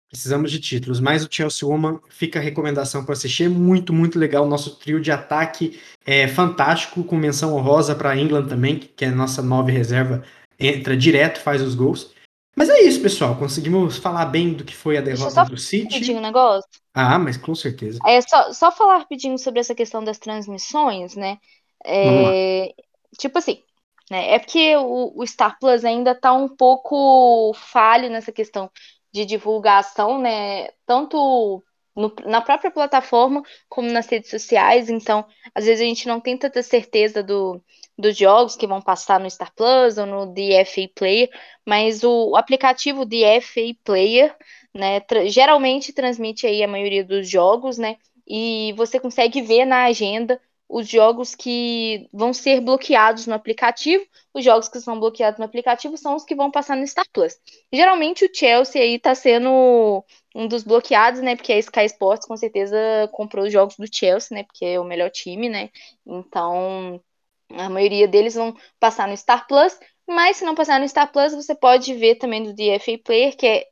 [0.09, 3.45] Precisamos de títulos, mas o Chelsea Woman fica a recomendação para assistir.
[3.45, 4.45] É muito, muito legal.
[4.45, 9.09] O nosso trio de ataque é fantástico, com menção honrosa para England também, que é
[9.09, 10.23] a nossa nova reserva,
[10.59, 12.14] entra direto, faz os gols.
[12.55, 13.35] Mas é isso, pessoal.
[13.35, 16.13] Conseguimos falar bem do que foi a derrota do City.
[16.13, 16.69] Um negócio.
[16.93, 17.99] Ah, mas com certeza.
[18.05, 21.37] É só, só falar rapidinho sobre essa questão das transmissões, né?
[21.85, 22.73] É,
[23.19, 23.61] tipo assim,
[24.09, 24.35] né?
[24.35, 28.71] É porque o, o Star Plus ainda está um pouco falho nessa questão
[29.13, 30.69] de divulgação, né?
[30.85, 31.61] Tanto
[31.95, 34.89] no, na própria plataforma como nas redes sociais.
[34.89, 37.61] Então, às vezes a gente não tem tanta certeza do,
[37.97, 41.29] dos jogos que vão passar no Star Plus ou no DFA Player,
[41.65, 44.35] mas o, aplicativo DFA Player,
[44.73, 47.97] né, tra geralmente transmite aí a maioria dos jogos, né?
[48.27, 54.03] E você consegue ver na agenda os jogos que vão ser bloqueados no aplicativo.
[54.33, 57.37] Os jogos que são bloqueados no aplicativo são os que vão passar no Star Plus.
[57.71, 61.35] Geralmente o Chelsea aí tá sendo um dos bloqueados, né?
[61.35, 62.77] Porque a Sky Sports com certeza
[63.11, 64.43] comprou os jogos do Chelsea, né?
[64.43, 65.69] Porque é o melhor time, né?
[66.05, 66.99] Então
[67.49, 69.77] a maioria deles vão passar no Star Plus.
[70.07, 73.47] Mas se não passar no Star Plus, você pode ver também do DFA Player, que
[73.47, 73.67] é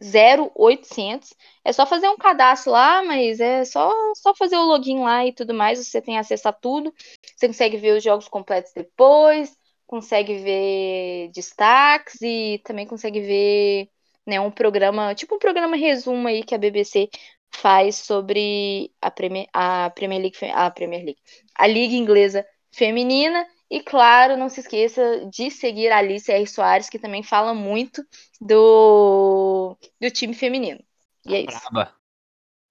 [0.00, 1.34] 0800.
[1.64, 5.32] É só fazer um cadastro lá, mas é só, só fazer o login lá e
[5.32, 5.78] tudo mais.
[5.78, 6.92] Você tem acesso a tudo.
[7.36, 9.56] Você consegue ver os jogos completos depois,
[9.86, 13.88] consegue ver destaques e também consegue ver
[14.26, 17.08] né, um programa, tipo um programa resumo aí que a BBC
[17.54, 21.20] faz sobre a Premier, a Premier League, a Premier League,
[21.54, 26.46] a Liga Inglesa Feminina e claro, não se esqueça de seguir a Alice R.
[26.46, 28.04] Soares, que também fala muito
[28.40, 30.80] do, do time feminino.
[31.26, 31.60] E é isso.
[31.70, 31.94] Braba.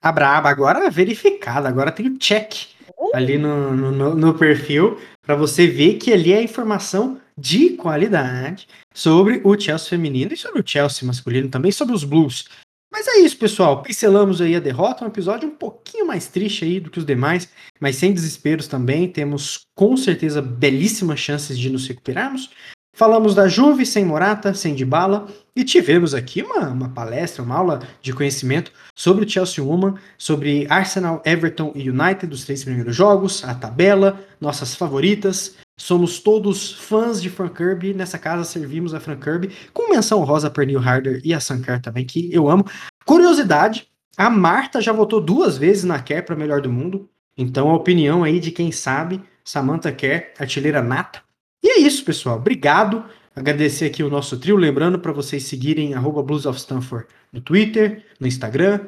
[0.04, 2.70] A braba, agora verificada, agora tem o check
[3.14, 9.42] ali no, no, no perfil para você ver que ali é informação de qualidade sobre
[9.44, 12.48] o Chelsea feminino e sobre o Chelsea masculino também, sobre os Blues.
[13.04, 13.82] Mas é isso, pessoal.
[13.82, 17.50] Pincelamos aí a derrota, um episódio um pouquinho mais triste aí do que os demais,
[17.80, 19.08] mas sem desesperos também.
[19.08, 22.52] Temos com certeza belíssimas chances de nos recuperarmos.
[22.96, 27.80] Falamos da Juve sem Morata, sem Dybala e tivemos aqui uma, uma palestra, uma aula
[28.04, 33.44] de conhecimento sobre o Chelsea Woman, sobre Arsenal, Everton e United, dos três primeiros jogos,
[33.44, 37.92] a tabela, nossas favoritas, Somos todos fãs de Frank Kirby.
[37.92, 41.82] Nessa casa servimos a Frank Kirby com menção rosa para Neil Harder e a Sankar
[41.82, 42.64] também, que eu amo.
[43.04, 47.10] Curiosidade, a Marta já votou duas vezes na Kerr para melhor do mundo.
[47.36, 51.24] Então a opinião aí de quem sabe, Samantha Kerr, artilheira nata.
[51.64, 52.38] E é isso, pessoal.
[52.38, 53.04] Obrigado.
[53.36, 58.06] Agradecer aqui o nosso trio, lembrando para vocês seguirem arroba Blues of Stanford no Twitter,
[58.20, 58.82] no Instagram,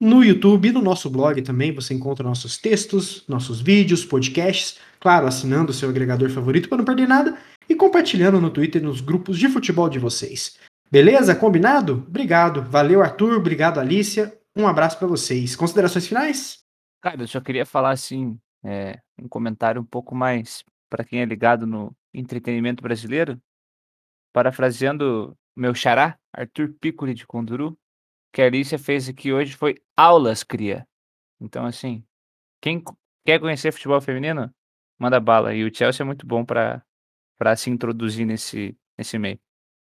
[0.00, 5.26] no YouTube e no nosso blog também você encontra nossos textos, nossos vídeos, podcasts, claro,
[5.26, 7.36] assinando o seu agregador favorito para não perder nada
[7.68, 10.58] e compartilhando no Twitter nos grupos de futebol de vocês.
[10.90, 11.34] Beleza?
[11.34, 12.04] Combinado?
[12.08, 12.62] Obrigado.
[12.62, 13.36] Valeu, Arthur.
[13.36, 14.38] Obrigado, Alicia.
[14.56, 15.54] Um abraço para vocês.
[15.54, 16.64] Considerações finais?
[17.02, 21.24] Cara, eu só queria falar assim, é, um comentário um pouco mais para quem é
[21.24, 23.40] ligado no entretenimento brasileiro,
[24.32, 27.76] parafraseando meu xará, Arthur Piccoli de Conduru,
[28.32, 30.86] que a Alicia fez aqui hoje foi aulas cria.
[31.40, 32.04] Então, assim,
[32.60, 32.82] quem
[33.24, 34.52] quer conhecer futebol feminino,
[34.98, 35.54] manda bala.
[35.54, 36.82] E o Chelsea é muito bom para
[37.38, 39.38] para se introduzir nesse, nesse meio.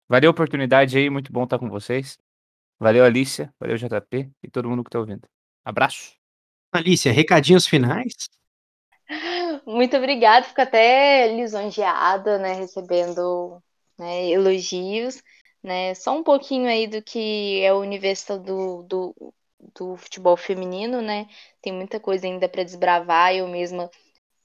[0.09, 2.17] Valeu a oportunidade aí, muito bom estar com vocês.
[2.77, 5.25] Valeu, Alicia, valeu, JP e todo mundo que está ouvindo.
[5.63, 6.13] Abraço.
[6.71, 8.13] Alicia, recadinhos finais?
[9.65, 13.63] Muito obrigada, fico até lisonjeada, né, recebendo
[13.97, 15.23] né, elogios
[15.65, 15.95] né?
[15.95, 19.33] Só um pouquinho aí do que é o universo do, do,
[19.73, 21.27] do futebol feminino, né?
[21.61, 23.35] Tem muita coisa ainda para desbravar.
[23.35, 23.89] Eu mesma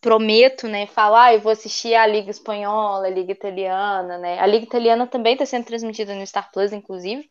[0.01, 4.39] prometo, né, falar, ah, eu vou assistir a Liga Espanhola, a Liga Italiana, né?
[4.41, 7.29] A Liga Italiana também está sendo transmitida no Star Plus, inclusive,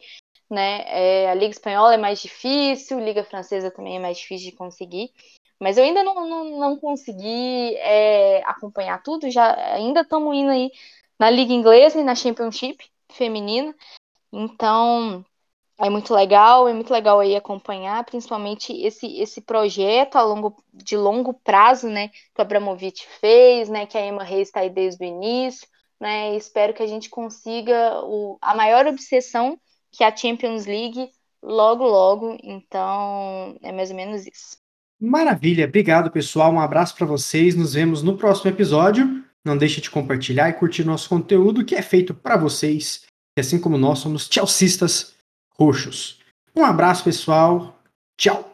[0.50, 0.84] né?
[0.88, 4.56] É, a Liga Espanhola é mais difícil, a Liga Francesa também é mais difícil de
[4.56, 5.12] conseguir.
[5.60, 10.72] Mas eu ainda não, não, não consegui é, acompanhar tudo, já ainda estamos indo aí
[11.20, 12.78] na Liga Inglesa e na Championship
[13.12, 13.76] feminina.
[14.32, 15.26] Então,
[15.80, 20.98] é muito legal, é muito legal aí acompanhar, principalmente esse, esse projeto a longo, de
[20.98, 25.04] longo prazo, né, que o Abramovich fez, né, que a Emma Reis está aí desde
[25.04, 25.66] o início,
[26.00, 29.58] né, espero que a gente consiga o, a maior obsessão
[29.92, 31.10] que a Champions League
[31.42, 34.58] logo, logo, então é mais ou menos isso.
[35.00, 39.90] Maravilha, obrigado pessoal, um abraço para vocês, nos vemos no próximo episódio, não deixe de
[39.90, 43.04] compartilhar e curtir nosso conteúdo que é feito para vocês,
[43.38, 45.16] e assim como nós somos chelseistas
[45.58, 46.20] roxos.
[46.56, 47.82] Um abraço, pessoal.
[48.18, 48.49] Tchau.